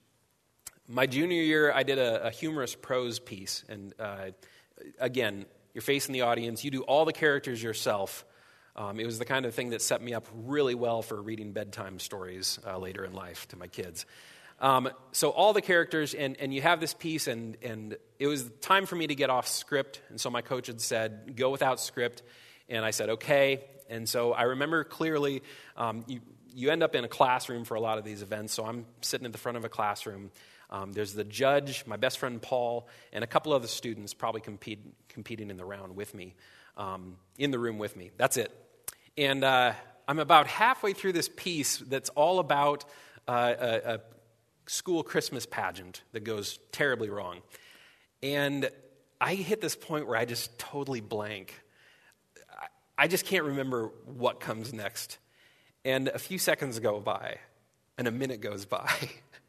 my 0.89 1.07
junior 1.07 1.41
year, 1.41 1.73
I 1.73 1.85
did 1.85 1.99
a, 1.99 2.27
a 2.27 2.31
humorous 2.31 2.75
prose 2.75 3.19
piece. 3.19 3.65
And 3.71 3.95
uh, 3.99 4.33
again, 5.01 5.47
you're 5.73 5.81
facing 5.81 6.13
the 6.13 6.21
audience, 6.21 6.65
you 6.65 6.71
do 6.71 6.83
all 6.83 7.07
the 7.07 7.13
characters 7.15 7.63
yourself. 7.63 8.27
Um, 8.77 9.01
it 9.01 9.07
was 9.07 9.19
the 9.19 9.25
kind 9.25 9.47
of 9.47 9.55
thing 9.55 9.71
that 9.71 9.81
set 9.81 10.03
me 10.03 10.13
up 10.13 10.29
really 10.35 10.75
well 10.75 11.01
for 11.01 11.21
reading 11.23 11.53
bedtime 11.53 11.99
stories 11.99 12.59
uh, 12.67 12.77
later 12.77 13.07
in 13.07 13.15
life 13.15 13.49
to 13.49 13.57
my 13.57 13.69
kids. 13.69 14.05
Um, 14.61 14.91
so 15.13 15.31
all 15.31 15.53
the 15.53 15.63
characters, 15.63 16.15
and, 16.15 16.37
and 16.39 16.53
you 16.53 16.63
have 16.63 16.81
this 16.81 16.95
piece, 16.95 17.29
and, 17.29 17.57
and 17.63 17.97
it 18.19 18.27
was 18.27 18.51
time 18.61 18.87
for 18.87 18.97
me 18.97 19.07
to 19.07 19.15
get 19.15 19.31
off 19.31 19.47
script. 19.47 20.01
And 20.09 20.21
so 20.21 20.31
my 20.31 20.43
coach 20.43 20.67
had 20.67 20.81
said, 20.81 21.37
go 21.37 21.51
without 21.51 21.81
script. 21.81 22.23
And 22.69 22.85
I 22.85 22.91
said, 22.91 23.09
okay. 23.11 23.65
And 23.89 24.09
so 24.09 24.33
I 24.33 24.43
remember 24.43 24.85
clearly, 24.85 25.43
um, 25.77 26.05
you, 26.07 26.21
you 26.53 26.71
end 26.71 26.83
up 26.83 26.95
in 26.95 27.05
a 27.05 27.09
classroom 27.09 27.65
for 27.65 27.77
a 27.77 27.81
lot 27.81 27.99
of 27.99 28.05
these 28.05 28.23
events. 28.23 28.53
So 28.53 28.65
I'm 28.65 28.85
sitting 29.01 29.27
at 29.27 29.33
the 29.33 29.39
front 29.39 29.59
of 29.59 29.65
a 29.65 29.69
classroom. 29.69 30.31
Um, 30.71 30.93
there's 30.93 31.15
the 31.15 31.25
judge, 31.25 31.87
my 31.87 31.97
best 31.97 32.19
friend 32.19 32.43
Paul, 32.43 32.89
and 33.13 33.25
a 33.25 33.27
couple 33.27 33.53
other 33.53 33.69
students 33.69 34.13
probably 34.13 34.41
compete, 34.43 34.81
competing 35.09 35.51
in 35.51 35.57
the 35.57 35.65
round 35.65 35.97
with 35.97 36.15
me, 36.15 36.35
um, 36.77 37.17
in 37.39 37.51
the 37.51 37.59
room 37.59 37.79
with 37.79 37.97
me. 37.97 38.11
That's 38.19 38.37
it. 38.37 38.53
And 39.17 39.45
uh, 39.45 39.73
I'm 40.07 40.19
about 40.19 40.47
halfway 40.47 40.93
through 40.93 41.13
this 41.13 41.31
piece 41.35 41.79
that's 41.79 42.11
all 42.11 42.39
about 42.39 42.85
uh, 43.27 43.55
a, 43.59 43.95
a 43.95 44.01
school 44.69 45.03
Christmas 45.03 45.47
pageant 45.47 46.03
that 46.13 46.25
goes 46.25 46.59
terribly 46.73 47.09
wrong. 47.09 47.41
And 48.23 48.71
I 49.21 49.35
hit 49.35 49.61
this 49.61 49.75
point 49.75 50.07
where 50.07 50.17
I 50.17 50.25
just 50.25 50.59
totally 50.59 51.01
blank. 51.01 51.55
I 52.97 53.09
just 53.09 53.25
can't 53.25 53.45
remember 53.45 53.91
what 54.05 54.41
comes 54.41 54.73
next. 54.73 55.19
And 55.85 56.09
a 56.09 56.19
few 56.19 56.39
seconds 56.39 56.79
go 56.81 57.01
by, 57.01 57.39
and 57.97 58.07
a 58.07 58.11
minute 58.11 58.41
goes 58.41 58.65
by, 58.65 58.91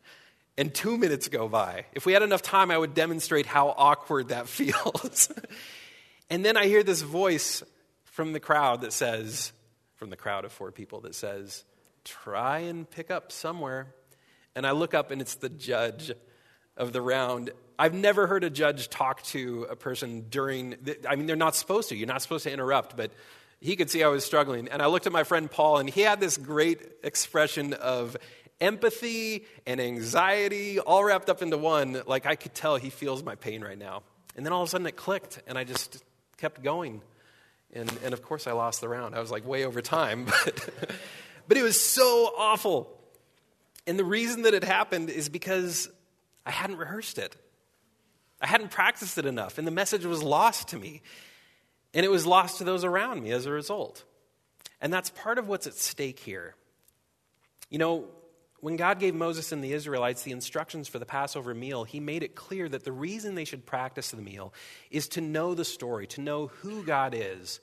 and 0.58 0.74
two 0.74 0.98
minutes 0.98 1.28
go 1.28 1.50
by. 1.50 1.86
If 1.94 2.06
we 2.06 2.14
had 2.14 2.22
enough 2.22 2.42
time, 2.42 2.72
I 2.72 2.78
would 2.78 2.94
demonstrate 2.94 3.46
how 3.46 3.74
awkward 3.76 4.30
that 4.30 4.48
feels. 4.48 5.32
and 6.30 6.46
then 6.46 6.56
I 6.56 6.68
hear 6.68 6.84
this 6.84 7.02
voice 7.02 7.64
from 8.06 8.34
the 8.34 8.40
crowd 8.40 8.82
that 8.82 8.94
says, 8.94 9.52
from 9.96 10.10
the 10.10 10.18
crowd 10.18 10.46
of 10.46 10.52
four 10.52 10.72
people, 10.72 11.02
that 11.02 11.16
says, 11.16 11.64
try 12.06 12.60
and 12.60 12.90
pick 12.90 13.12
up 13.12 13.32
somewhere 13.32 13.94
and 14.56 14.66
I 14.66 14.72
look 14.72 14.94
up 14.94 15.12
and 15.12 15.22
it's 15.22 15.36
the 15.36 15.50
judge 15.50 16.12
of 16.78 16.94
the 16.94 17.02
round. 17.02 17.52
I've 17.78 17.94
never 17.94 18.28
heard 18.28 18.44
a 18.44 18.50
judge 18.50 18.90
talk 18.90 19.24
to 19.24 19.68
a 19.70 19.76
person 19.76 20.26
during, 20.30 20.76
the, 20.82 20.98
I 21.08 21.16
mean, 21.16 21.28
they're 21.28 21.36
not 21.36 21.56
supposed 21.56 21.90
to. 21.90 21.96
You're 21.96 22.08
not 22.08 22.22
supposed 22.22 22.44
to 22.44 22.52
interrupt, 22.52 22.98
but 22.98 23.12
he 23.62 23.76
could 23.76 23.90
see 23.90 24.04
I 24.04 24.08
was 24.08 24.26
struggling. 24.26 24.68
And 24.70 24.82
I 24.82 24.88
looked 24.88 25.08
at 25.08 25.14
my 25.14 25.24
friend 25.24 25.50
Paul, 25.50 25.78
and 25.78 25.90
he 25.90 26.02
had 26.02 26.20
this 26.20 26.38
great 26.38 26.82
expression 27.04 27.74
of 27.74 28.18
empathy 28.62 29.46
and 29.66 29.80
anxiety 29.80 30.80
all 30.80 31.04
wrapped 31.04 31.30
up 31.30 31.42
into 31.42 31.58
one. 31.58 32.02
Like 32.06 32.26
I 32.26 32.36
could 32.36 32.54
tell 32.54 32.78
he 32.78 32.90
feels 32.90 33.24
my 33.24 33.36
pain 33.36 33.62
right 33.62 33.78
now. 33.78 34.04
And 34.36 34.46
then 34.46 34.54
all 34.54 34.62
of 34.62 34.68
a 34.68 34.72
sudden 34.72 34.88
it 34.88 34.96
clicked, 34.96 35.42
and 35.48 35.58
I 35.58 35.64
just 35.64 36.04
kept 36.38 36.64
going. 36.64 37.02
And, 37.74 37.92
and 38.04 38.14
of 38.14 38.22
course, 38.24 38.48
I 38.48 38.54
lost 38.54 38.82
the 38.82 38.90
round. 38.90 39.16
I 39.16 39.20
was 39.20 39.32
like 39.32 39.46
way 39.46 39.66
over 39.66 39.82
time, 39.82 40.26
but, 40.46 40.70
but 41.48 41.58
it 41.58 41.64
was 41.64 41.80
so 41.80 42.34
awful. 42.38 42.99
And 43.88 43.98
the 43.98 44.04
reason 44.04 44.44
that 44.44 44.54
it 44.54 44.64
happened 44.64 45.10
is 45.10 45.30
because 45.30 45.90
I 46.46 46.52
hadn't 46.52 46.78
rehearsed 46.78 47.18
it. 47.18 47.36
I 48.42 48.48
hadn't 48.48 48.72
practiced 48.72 49.18
it 49.18 49.26
enough, 49.26 49.58
and 49.58 49.68
the 49.68 49.72
message 49.72 50.06
was 50.06 50.24
lost 50.24 50.70
to 50.70 50.78
me. 50.78 51.02
And 51.94 52.06
it 52.06 52.10
was 52.10 52.26
lost 52.26 52.60
to 52.60 52.64
those 52.64 52.84
around 52.84 53.24
me 53.24 53.32
as 53.32 53.46
a 53.46 53.52
result. 53.52 54.04
And 54.80 54.94
that's 54.94 55.10
part 55.10 55.38
of 55.38 55.48
what's 55.48 55.68
at 55.68 55.74
stake 55.74 56.20
here. 56.20 56.56
You 57.70 57.80
know, 57.80 58.06
when 58.62 58.76
God 58.76 59.00
gave 59.00 59.16
Moses 59.16 59.52
and 59.52 59.64
the 59.64 59.74
Israelites 59.74 60.24
the 60.24 60.32
instructions 60.32 60.88
for 60.88 61.00
the 61.00 61.06
Passover 61.06 61.54
meal, 61.54 61.84
he 61.84 62.00
made 62.00 62.24
it 62.24 62.36
clear 62.36 62.68
that 62.70 62.84
the 62.84 62.92
reason 62.92 63.36
they 63.36 63.46
should 63.46 63.66
practice 63.66 64.12
the 64.12 64.22
meal 64.22 64.54
is 64.92 65.08
to 65.10 65.22
know 65.22 65.56
the 65.56 65.66
story, 65.66 66.08
to 66.08 66.22
know 66.22 66.48
who 66.48 66.84
God 66.84 67.16
is, 67.16 67.60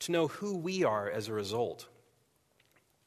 to 0.00 0.12
know 0.12 0.28
who 0.28 0.56
we 0.56 0.84
are 0.84 1.08
as 1.10 1.28
a 1.28 1.32
result. 1.32 1.86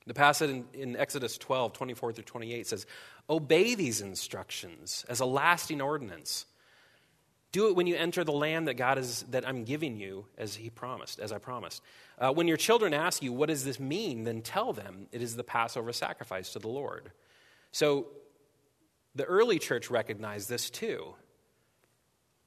The 0.08 0.14
passage 0.14 0.50
in, 0.50 0.66
in, 0.74 0.96
Exodus 0.96 1.38
12, 1.38 1.74
24 1.74 2.14
through 2.14 2.24
28 2.24 2.68
says, 2.68 2.86
Obey 3.30 3.76
these 3.76 4.02
instructions 4.02 5.06
as 5.08 5.20
a 5.20 5.26
lasting 5.26 5.82
ordinance. 5.82 6.46
Do 7.52 7.68
it 7.68 7.76
when 7.76 7.86
you 7.86 7.96
enter 7.96 8.24
the 8.24 8.32
land 8.32 8.68
that 8.68 8.76
God 8.76 8.98
is 8.98 9.24
that 9.30 9.48
I'm 9.48 9.64
giving 9.64 9.98
you 9.98 10.26
as 10.38 10.56
he 10.56 10.70
promised, 10.70 11.20
as 11.20 11.32
I 11.32 11.38
promised. 11.38 11.84
Uh, 12.18 12.32
when 12.32 12.48
your 12.48 12.58
children 12.58 12.94
ask 12.94 13.22
you, 13.22 13.34
what 13.34 13.50
does 13.50 13.66
this 13.66 13.80
mean? 13.80 14.24
Then 14.24 14.42
tell 14.42 14.74
them 14.74 15.08
it 15.12 15.22
is 15.22 15.36
the 15.36 15.44
Passover 15.44 15.92
sacrifice 15.92 16.54
to 16.54 16.60
the 16.60 16.70
Lord. 16.70 17.12
So 17.72 18.08
the 19.16 19.26
early 19.26 19.60
church 19.60 19.90
recognized 19.90 20.50
this 20.50 20.70
too. 20.70 21.14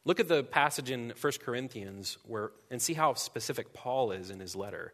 Look 0.07 0.21
at 0.21 0.29
the 0.29 0.43
passage 0.43 0.91
in 0.91 1.13
1 1.19 1.33
Corinthians 1.43 2.19
where, 2.25 2.53
and 2.71 2.81
see 2.81 2.95
how 2.95 3.15
specific 3.15 3.73
Paul 3.73 4.13
is 4.13 4.31
in 4.31 4.41
his 4.41 4.57
letter. 4.57 4.93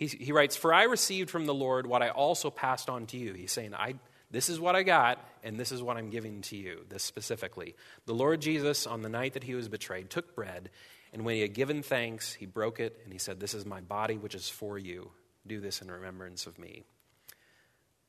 He, 0.00 0.06
he 0.06 0.32
writes, 0.32 0.56
For 0.56 0.72
I 0.72 0.84
received 0.84 1.28
from 1.28 1.44
the 1.44 1.54
Lord 1.54 1.86
what 1.86 2.02
I 2.02 2.08
also 2.08 2.50
passed 2.50 2.88
on 2.88 3.06
to 3.08 3.18
you. 3.18 3.34
He's 3.34 3.52
saying, 3.52 3.74
I, 3.74 3.96
This 4.30 4.48
is 4.48 4.58
what 4.58 4.74
I 4.74 4.82
got, 4.82 5.22
and 5.44 5.60
this 5.60 5.70
is 5.70 5.82
what 5.82 5.98
I'm 5.98 6.08
giving 6.08 6.40
to 6.42 6.56
you, 6.56 6.86
this 6.88 7.04
specifically. 7.04 7.76
The 8.06 8.14
Lord 8.14 8.40
Jesus, 8.40 8.86
on 8.86 9.02
the 9.02 9.10
night 9.10 9.34
that 9.34 9.44
he 9.44 9.54
was 9.54 9.68
betrayed, 9.68 10.08
took 10.08 10.34
bread, 10.34 10.70
and 11.12 11.22
when 11.22 11.34
he 11.34 11.42
had 11.42 11.52
given 11.52 11.82
thanks, 11.82 12.32
he 12.32 12.46
broke 12.46 12.80
it, 12.80 12.98
and 13.04 13.12
he 13.12 13.18
said, 13.18 13.40
This 13.40 13.52
is 13.52 13.66
my 13.66 13.82
body, 13.82 14.16
which 14.16 14.34
is 14.34 14.48
for 14.48 14.78
you. 14.78 15.10
Do 15.46 15.60
this 15.60 15.82
in 15.82 15.90
remembrance 15.90 16.46
of 16.46 16.58
me. 16.58 16.82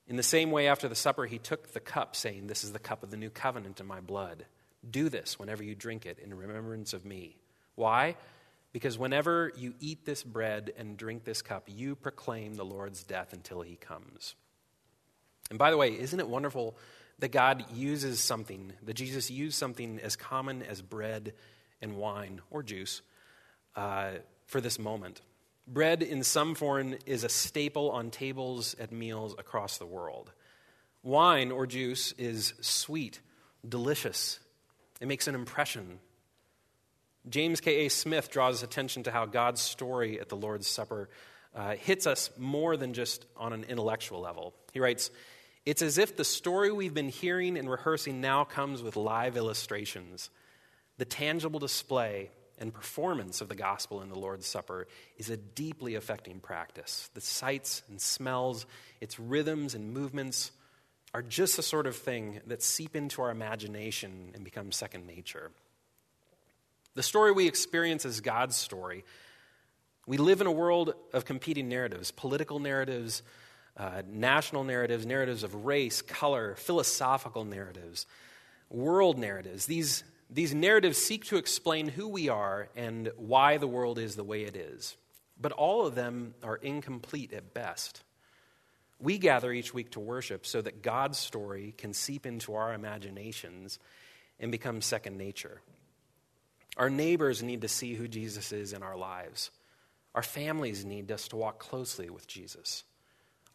In 0.08 0.15
the 0.15 0.23
same 0.23 0.49
way, 0.49 0.67
after 0.67 0.88
the 0.88 0.95
supper, 0.95 1.25
he 1.25 1.39
took 1.39 1.73
the 1.73 1.82
cup, 1.82 2.15
saying, 2.15 2.47
This 2.47 2.63
is 2.63 2.71
the 2.71 2.80
cup 2.80 3.04
of 3.04 3.12
the 3.12 3.17
new 3.17 3.30
covenant 3.30 3.82
in 3.82 3.86
my 3.86 3.99
blood. 3.99 4.45
Do 4.89 5.10
this 5.10 5.38
whenever 5.38 5.62
you 5.62 5.75
drink 5.75 6.06
it 6.06 6.19
in 6.19 6.34
remembrance 6.34 6.93
of 6.93 7.04
me. 7.04 7.36
Why? 7.75 8.15
Because 8.73 8.97
whenever 8.97 9.51
you 9.57 9.73
eat 9.79 10.05
this 10.05 10.23
bread 10.23 10.71
and 10.77 10.95
drink 10.97 11.23
this 11.23 11.41
cup, 11.41 11.67
you 11.67 11.95
proclaim 11.95 12.55
the 12.55 12.63
Lord's 12.63 13.03
death 13.03 13.34
until 13.34 13.62
he 13.62 13.75
comes. 13.75 14.36
And 15.49 15.60
by 15.60 15.71
the 15.71 15.77
way, 15.77 15.89
isn't 15.89 16.19
it 16.19 16.27
wonderful 16.27 16.77
that 17.19 17.31
God 17.34 17.65
uses 17.73 18.21
something, 18.21 18.71
that 18.84 18.93
Jesus 18.93 19.29
used 19.29 19.57
something 19.57 19.99
as 19.99 20.15
common 20.15 20.63
as 20.63 20.81
bread 20.81 21.34
and 21.81 21.97
wine 21.97 22.41
or 22.49 22.63
juice 22.63 23.01
uh, 23.75 24.12
for 24.45 24.62
this 24.62 24.79
moment? 24.79 25.21
Bread 25.67 26.01
in 26.01 26.23
some 26.23 26.55
form 26.55 26.95
is 27.05 27.23
a 27.23 27.29
staple 27.29 27.91
on 27.91 28.10
tables 28.10 28.75
at 28.79 28.91
meals 28.91 29.36
across 29.38 29.77
the 29.77 29.86
world. 29.86 30.31
Wine 31.03 31.51
or 31.51 31.67
juice 31.67 32.13
is 32.13 32.53
sweet, 32.62 33.19
delicious, 33.67 34.39
it 35.01 35.07
makes 35.07 35.27
an 35.27 35.36
impression. 35.36 35.99
James 37.29 37.62
K.A. 37.62 37.89
Smith 37.89 38.31
draws 38.31 38.63
attention 38.63 39.03
to 39.03 39.12
how 39.12 39.25
God's 39.25 39.62
story 39.62 40.19
at 40.19 40.29
the 40.29 40.36
Lord's 40.36 40.67
Supper 40.67 41.10
uh, 41.55 41.75
hits 41.75 42.07
us 42.07 42.31
more 42.38 42.77
than 42.77 42.93
just 42.93 43.25
on 43.38 43.53
an 43.53 43.63
intellectual 43.65 44.21
level. 44.21 44.53
He 44.73 44.79
writes, 44.79 45.12
It's 45.65 45.81
as 45.81 45.97
if 45.97 46.17
the 46.17 46.23
story 46.23 46.71
we've 46.71 46.93
been 46.93 47.10
hearing 47.10 47.57
and 47.57 47.69
rehearsing 47.69 48.21
now 48.21 48.43
comes 48.43 48.81
with 48.81 48.95
live 48.95 49.38
illustrations. 49.38 50.29
The 50.97 51.05
tangible 51.05 51.60
display 51.60 52.31
and 52.57 52.73
performance 52.73 53.41
of 53.41 53.49
the 53.49 53.55
gospel 53.55 54.01
in 54.01 54.10
the 54.10 54.17
Lord's 54.17 54.45
Supper 54.45 54.88
is 55.17 55.29
a 55.29 55.38
deeply 55.38 55.95
affecting 55.95 56.39
practice. 56.39 57.10
The 57.13 57.21
sights 57.21 57.84
and 57.89 57.99
smells, 57.99 58.65
its 58.99 59.19
rhythms 59.19 59.75
and 59.75 59.93
movements, 59.93 60.51
are 61.13 61.21
just 61.21 61.57
the 61.57 61.63
sort 61.63 61.88
of 61.88 61.95
thing 61.95 62.39
that 62.47 62.63
seep 62.63 62.95
into 62.95 63.21
our 63.21 63.31
imagination 63.31 64.31
and 64.34 64.43
become 64.43 64.71
second 64.71 65.05
nature. 65.05 65.51
The 66.93 67.04
story 67.04 67.32
we 67.32 67.47
experience 67.47 68.04
is 68.04 68.19
God's 68.19 68.58
story. 68.58 69.06
We 70.06 70.17
live 70.17 70.41
in 70.41 70.47
a 70.47 70.51
world 70.51 70.93
of 71.13 71.23
competing 71.23 71.69
narratives 71.69 72.12
political 72.12 72.60
narratives, 72.60 73.23
uh, 73.77 74.01
national 74.12 74.65
narratives, 74.65 75.06
narratives 75.06 75.43
of 75.43 75.65
race, 75.65 76.01
color, 76.01 76.56
philosophical 76.56 77.45
narratives, 77.45 78.06
world 78.69 79.17
narratives. 79.17 79.65
These, 79.67 80.04
these 80.30 80.54
narratives 80.54 80.97
seek 80.97 81.25
to 81.25 81.38
explain 81.38 81.88
who 81.88 82.10
we 82.10 82.27
are 82.27 82.67
and 82.75 83.10
why 83.15 83.58
the 83.58 83.67
world 83.67 83.97
is 83.97 84.15
the 84.15 84.23
way 84.23 84.43
it 84.43 84.58
is. 84.58 84.97
But 85.39 85.54
all 85.54 85.86
of 85.86 85.95
them 85.95 86.36
are 86.43 86.58
incomplete 86.58 87.32
at 87.32 87.54
best. 87.54 88.04
We 88.99 89.17
gather 89.17 89.51
each 89.51 89.73
week 89.73 89.91
to 89.91 89.99
worship 89.99 90.45
so 90.45 90.62
that 90.62 90.84
God's 90.84 91.17
story 91.17 91.73
can 91.77 91.93
seep 91.93 92.25
into 92.25 92.54
our 92.54 92.73
imaginations 92.73 93.80
and 94.39 94.51
become 94.51 94.82
second 94.82 95.17
nature. 95.17 95.62
Our 96.77 96.89
neighbors 96.89 97.43
need 97.43 97.62
to 97.62 97.67
see 97.67 97.95
who 97.95 98.07
Jesus 98.07 98.51
is 98.51 98.73
in 98.73 98.84
our 98.84 98.95
lives. 98.95 99.51
Our 100.15 100.23
families 100.23 100.86
need 100.86 101.12
us 101.12 101.27
to 101.29 101.36
walk 101.36 101.60
closely 101.60 102.10
with 102.10 102.27
Jesus. 102.27 102.84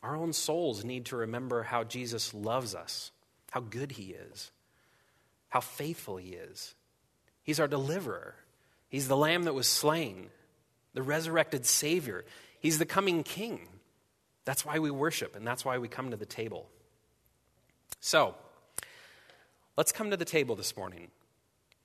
Our 0.02 0.16
own 0.16 0.32
souls 0.32 0.84
need 0.84 1.06
to 1.06 1.16
remember 1.16 1.62
how 1.62 1.84
Jesus 1.84 2.32
loves 2.32 2.74
us, 2.74 3.10
how 3.50 3.60
good 3.60 3.92
he 3.92 4.12
is, 4.12 4.50
how 5.48 5.60
faithful 5.60 6.16
he 6.16 6.30
is. 6.30 6.74
He's 7.42 7.60
our 7.60 7.68
deliverer, 7.68 8.34
he's 8.88 9.08
the 9.08 9.16
lamb 9.16 9.44
that 9.44 9.54
was 9.54 9.68
slain, 9.68 10.30
the 10.94 11.02
resurrected 11.02 11.66
Savior, 11.66 12.24
he's 12.60 12.78
the 12.78 12.86
coming 12.86 13.22
King. 13.22 13.68
That's 14.44 14.64
why 14.64 14.78
we 14.78 14.90
worship, 14.90 15.34
and 15.34 15.46
that's 15.46 15.64
why 15.64 15.78
we 15.78 15.88
come 15.88 16.10
to 16.10 16.16
the 16.16 16.26
table. 16.26 16.68
So, 18.00 18.34
let's 19.76 19.92
come 19.92 20.10
to 20.10 20.16
the 20.16 20.24
table 20.24 20.54
this 20.54 20.76
morning. 20.76 21.08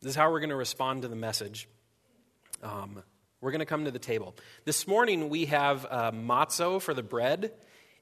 This 0.02 0.14
is 0.14 0.16
how 0.16 0.32
we're 0.32 0.40
going 0.40 0.50
to 0.50 0.56
respond 0.56 1.04
to 1.04 1.08
the 1.08 1.16
message. 1.16 1.70
Um, 2.64 3.04
we're 3.40 3.52
going 3.52 3.60
to 3.60 3.68
come 3.68 3.86
to 3.86 3.92
the 3.92 4.00
table. 4.00 4.36
This 4.66 4.88
morning 4.88 5.30
we 5.30 5.46
have 5.46 5.86
uh, 5.88 6.12
matzo 6.12 6.82
for 6.82 6.96
the 6.96 7.04
bread. 7.04 7.52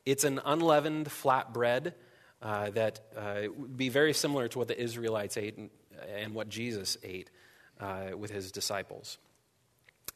It's 0.06 0.24
an 0.24 0.40
unleavened 0.46 1.12
flat 1.12 1.52
bread 1.52 1.96
uh, 2.42 2.70
that 2.70 3.02
uh, 3.18 3.42
would 3.54 3.76
be 3.76 3.90
very 3.90 4.14
similar 4.14 4.48
to 4.48 4.60
what 4.60 4.70
the 4.70 4.82
Israelites 4.82 5.36
ate 5.36 5.58
and, 5.58 5.70
and 6.16 6.34
what 6.34 6.48
Jesus 6.48 6.98
ate 7.04 7.32
uh, 7.82 8.12
with 8.18 8.32
his 8.32 8.54
disciples. 8.54 9.18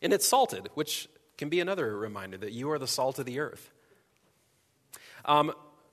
And 0.02 0.14
it's 0.14 0.26
salted, 0.26 0.70
which 0.76 1.10
can 1.38 1.50
be 1.50 1.60
another 1.60 1.98
reminder 1.98 2.38
that 2.38 2.54
you 2.54 2.72
are 2.72 2.80
the 2.80 2.88
salt 2.88 3.20
of 3.20 3.26
the 3.26 3.40
earth. 3.40 3.74
Um, 5.26 5.52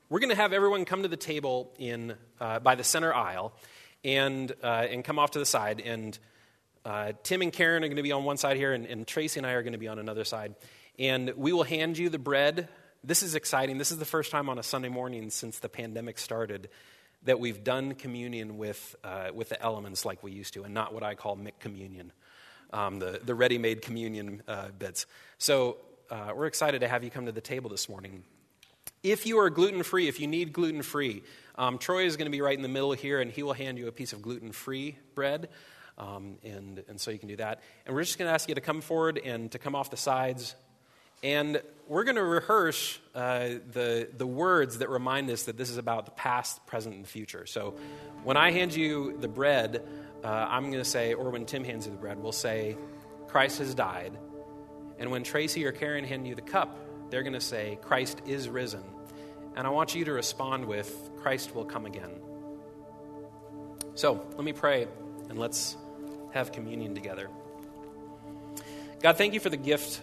we're 0.09 0.21
going 0.21 0.31
to 0.31 0.37
have 0.37 0.53
everyone 0.53 0.85
come 0.85 1.03
to 1.03 1.09
the 1.09 1.17
table 1.17 1.75
in, 1.81 2.15
uh, 2.41 2.61
by 2.61 2.77
the 2.77 2.85
center 2.85 3.13
aisle 3.13 3.55
and, 4.05 4.53
uh, 4.63 4.87
and 4.91 5.05
come 5.05 5.19
off 5.19 5.33
to 5.33 5.39
the 5.39 5.47
side. 5.47 5.81
And 5.81 6.19
uh, 6.85 7.13
Tim 7.23 7.43
and 7.43 7.53
Karen 7.53 7.85
are 7.85 7.89
going 7.89 7.97
to 7.97 8.03
be 8.03 8.13
on 8.13 8.25
one 8.25 8.37
side 8.37 8.57
here, 8.57 8.73
and, 8.73 8.87
and 8.87 9.07
Tracy 9.07 9.41
and 9.41 9.47
I 9.47 9.53
are 9.53 9.63
going 9.63 9.73
to 9.73 9.79
be 9.79 9.89
on 9.89 9.99
another 9.99 10.25
side. 10.25 10.55
And 10.99 11.33
we 11.37 11.53
will 11.53 11.63
hand 11.63 11.99
you 11.99 12.09
the 12.09 12.19
bread. 12.19 12.69
This 13.05 13.23
is 13.23 13.35
exciting. 13.35 13.79
This 13.79 13.91
is 13.91 13.99
the 13.99 14.05
first 14.05 14.31
time 14.31 14.49
on 14.49 14.59
a 14.59 14.63
Sunday 14.63 14.89
morning 14.89 15.31
since 15.31 15.59
the 15.59 15.69
pandemic 15.69 16.19
started 16.19 16.69
that 17.25 17.39
we've 17.39 17.63
done 17.63 17.95
communion 17.95 18.57
with, 18.57 18.97
uh, 19.05 19.29
with 19.35 19.51
the 19.51 19.63
elements 19.63 20.05
like 20.05 20.23
we 20.23 20.33
used 20.33 20.55
to, 20.55 20.65
and 20.65 20.73
not 20.73 20.95
what 20.95 21.03
I 21.03 21.15
call 21.15 21.37
McCommunion, 21.37 22.11
um, 22.73 22.99
the, 22.99 23.21
the 23.23 23.35
ready 23.35 23.59
made 23.59 23.83
communion 23.83 24.43
uh, 24.49 24.69
bits. 24.79 25.07
So 25.39 25.77
uh, 26.11 26.33
we're 26.35 26.47
excited 26.47 26.81
to 26.81 26.89
have 26.89 27.05
you 27.05 27.11
come 27.11 27.27
to 27.27 27.33
the 27.33 27.41
table 27.43 27.69
this 27.69 27.89
morning. 27.89 28.25
If 29.03 29.27
you 29.27 29.39
are 29.39 29.51
gluten 29.51 29.83
free, 29.83 30.09
if 30.09 30.21
you 30.21 30.27
need 30.27 30.53
gluten 30.53 30.83
free, 30.83 31.23
um, 31.61 31.77
Troy 31.77 32.07
is 32.07 32.17
going 32.17 32.25
to 32.25 32.31
be 32.31 32.41
right 32.41 32.57
in 32.57 32.63
the 32.63 32.69
middle 32.69 32.93
here, 32.93 33.21
and 33.21 33.31
he 33.31 33.43
will 33.43 33.53
hand 33.53 33.77
you 33.77 33.87
a 33.87 33.93
piece 33.93 34.15
of 34.15 34.23
gluten 34.23 34.51
free 34.51 34.97
bread. 35.15 35.51
Um, 35.99 36.39
and, 36.43 36.83
and 36.89 36.99
so 36.99 37.11
you 37.11 37.19
can 37.19 37.29
do 37.29 37.37
that. 37.37 37.61
And 37.85 37.95
we're 37.95 38.03
just 38.03 38.17
going 38.17 38.31
to 38.31 38.33
ask 38.33 38.49
you 38.49 38.55
to 38.55 38.63
come 38.63 38.81
forward 38.81 39.19
and 39.19 39.53
to 39.53 39.59
come 39.59 39.75
off 39.75 39.91
the 39.91 39.99
sides. 39.99 40.55
And 41.23 41.61
we're 41.87 42.05
going 42.05 42.17
to 42.17 42.25
rehearse 42.25 42.99
uh, 43.15 43.49
the, 43.73 44.09
the 44.17 44.27
words 44.27 44.79
that 44.79 44.89
remind 44.89 45.29
us 45.29 45.43
that 45.43 45.59
this 45.59 45.69
is 45.69 45.77
about 45.77 46.07
the 46.07 46.13
past, 46.13 46.65
present, 46.67 46.95
and 46.95 47.07
future. 47.07 47.45
So 47.45 47.75
when 48.25 48.39
I 48.39 48.53
hand 48.53 48.75
you 48.75 49.19
the 49.19 49.29
bread, 49.29 49.87
uh, 50.25 50.29
I'm 50.29 50.71
going 50.71 50.83
to 50.83 50.89
say, 50.89 51.13
or 51.13 51.29
when 51.29 51.45
Tim 51.45 51.63
hands 51.63 51.85
you 51.85 51.93
the 51.93 51.99
bread, 51.99 52.19
we'll 52.23 52.33
say, 52.33 52.79
Christ 53.29 53.59
has 53.59 53.75
died. 53.75 54.17
And 54.99 55.11
when 55.11 55.25
Tracy 55.25 55.67
or 55.67 55.73
Karen 55.73 56.05
hand 56.05 56.27
you 56.27 56.35
the 56.35 56.41
cup, 56.41 56.75
they're 57.11 57.23
going 57.23 57.35
to 57.35 57.41
say, 57.41 57.79
Christ 57.83 58.23
is 58.27 58.49
risen. 58.49 58.83
And 59.57 59.67
I 59.67 59.71
want 59.71 59.95
you 59.95 60.07
to 60.07 60.13
respond 60.13 60.65
with, 60.65 61.10
Christ 61.21 61.55
will 61.55 61.65
come 61.65 61.87
again. 61.87 62.11
So 63.95 64.27
let 64.37 64.45
me 64.45 64.53
pray 64.53 64.89
and 65.29 65.39
let's 65.39 65.77
have 66.33 66.53
communion 66.53 66.95
together. 66.95 67.29
God, 69.03 69.17
thank 69.17 69.35
you 69.35 69.41
for 69.41 69.51
the 69.51 69.57
gift 69.57 70.01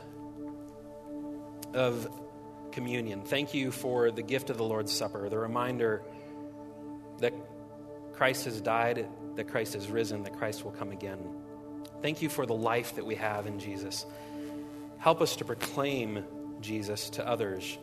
of 1.74 2.08
communion. 2.72 3.22
Thank 3.24 3.54
you 3.54 3.72
for 3.72 4.12
the 4.12 4.22
gift 4.22 4.50
of 4.50 4.58
the 4.58 4.64
Lord's 4.64 4.92
Supper, 4.92 5.30
the 5.30 5.38
reminder 5.38 6.04
that 7.20 7.34
Christ 8.14 8.46
has 8.46 8.62
died, 8.62 9.08
that 9.36 9.48
Christ 9.48 9.74
has 9.74 9.90
risen, 9.90 10.24
that 10.24 10.38
Christ 10.38 10.64
will 10.64 10.72
come 10.72 10.92
again. 10.92 11.20
Thank 12.02 12.22
you 12.22 12.30
for 12.30 12.46
the 12.46 12.54
life 12.54 12.96
that 12.96 13.06
we 13.06 13.16
have 13.16 13.48
in 13.48 13.60
Jesus. 13.60 14.06
Help 15.00 15.22
us 15.22 15.36
to 15.38 15.46
proclaim 15.46 16.24
Jesus, 16.62 17.10
to 17.12 17.28
others 17.28 17.78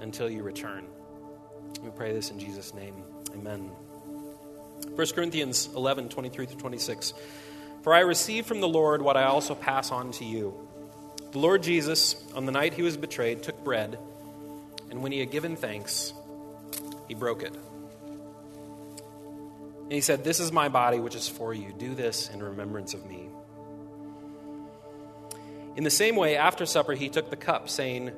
until 0.00 0.28
you 0.28 0.42
return. 0.42 0.86
We 1.82 1.90
pray 1.90 2.12
this 2.12 2.30
in 2.30 2.38
Jesus' 2.38 2.74
name. 2.74 3.02
Amen. 3.34 3.70
1 4.94 5.06
Corinthians 5.14 5.68
11, 5.74 6.08
23 6.08 6.46
through 6.46 6.60
26. 6.60 7.14
For 7.82 7.94
I 7.94 8.00
received 8.00 8.46
from 8.46 8.60
the 8.60 8.68
Lord 8.68 9.00
what 9.00 9.16
I 9.16 9.24
also 9.24 9.54
pass 9.54 9.92
on 9.92 10.12
to 10.12 10.24
you. 10.24 10.54
The 11.32 11.38
Lord 11.38 11.62
Jesus, 11.62 12.16
on 12.34 12.46
the 12.46 12.52
night 12.52 12.74
he 12.74 12.82
was 12.82 12.96
betrayed, 12.96 13.42
took 13.42 13.62
bread, 13.62 13.98
and 14.90 15.02
when 15.02 15.12
he 15.12 15.20
had 15.20 15.30
given 15.30 15.56
thanks, 15.56 16.12
he 17.06 17.14
broke 17.14 17.42
it. 17.42 17.54
And 19.82 19.92
he 19.92 20.00
said, 20.00 20.24
This 20.24 20.40
is 20.40 20.52
my 20.52 20.68
body, 20.68 20.98
which 20.98 21.14
is 21.14 21.28
for 21.28 21.54
you. 21.54 21.72
Do 21.78 21.94
this 21.94 22.28
in 22.28 22.42
remembrance 22.42 22.94
of 22.94 23.06
me. 23.06 23.28
In 25.76 25.84
the 25.84 25.90
same 25.90 26.16
way, 26.16 26.36
after 26.36 26.66
supper, 26.66 26.92
he 26.92 27.08
took 27.08 27.30
the 27.30 27.36
cup, 27.36 27.68
saying, 27.68 28.10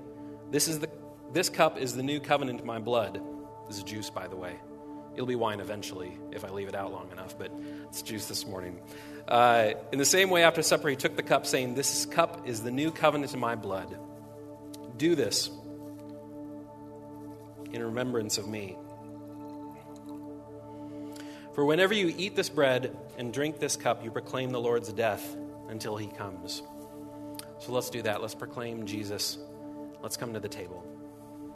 This, 0.50 0.66
is 0.66 0.78
the, 0.80 0.88
this 1.32 1.48
cup 1.48 1.78
is 1.78 1.94
the 1.94 2.02
new 2.02 2.20
covenant 2.20 2.60
in 2.60 2.66
my 2.66 2.78
blood. 2.78 3.20
This 3.70 3.78
is 3.78 3.84
juice, 3.84 4.10
by 4.10 4.26
the 4.26 4.34
way. 4.34 4.56
It'll 5.14 5.28
be 5.28 5.36
wine 5.36 5.60
eventually 5.60 6.18
if 6.32 6.44
I 6.44 6.48
leave 6.48 6.66
it 6.66 6.74
out 6.74 6.90
long 6.90 7.12
enough, 7.12 7.38
but 7.38 7.52
it's 7.84 8.02
juice 8.02 8.26
this 8.26 8.44
morning. 8.44 8.80
Uh, 9.28 9.74
in 9.92 10.00
the 10.00 10.04
same 10.04 10.28
way, 10.28 10.42
after 10.42 10.60
supper, 10.60 10.88
he 10.88 10.96
took 10.96 11.14
the 11.14 11.22
cup, 11.22 11.46
saying, 11.46 11.76
This 11.76 12.04
cup 12.04 12.48
is 12.48 12.64
the 12.64 12.72
new 12.72 12.90
covenant 12.90 13.32
in 13.32 13.38
my 13.38 13.54
blood. 13.54 13.96
Do 14.96 15.14
this 15.14 15.50
in 17.72 17.80
remembrance 17.80 18.38
of 18.38 18.48
me. 18.48 18.76
For 21.54 21.64
whenever 21.64 21.94
you 21.94 22.12
eat 22.18 22.34
this 22.34 22.48
bread 22.48 22.96
and 23.18 23.32
drink 23.32 23.60
this 23.60 23.76
cup, 23.76 24.02
you 24.02 24.10
proclaim 24.10 24.50
the 24.50 24.60
Lord's 24.60 24.92
death 24.92 25.36
until 25.68 25.96
he 25.96 26.08
comes. 26.08 26.64
So 27.60 27.70
let's 27.70 27.90
do 27.90 28.02
that. 28.02 28.20
Let's 28.20 28.34
proclaim 28.34 28.84
Jesus. 28.84 29.38
Let's 30.02 30.16
come 30.16 30.32
to 30.32 30.40
the 30.40 30.48
table. 30.48 30.89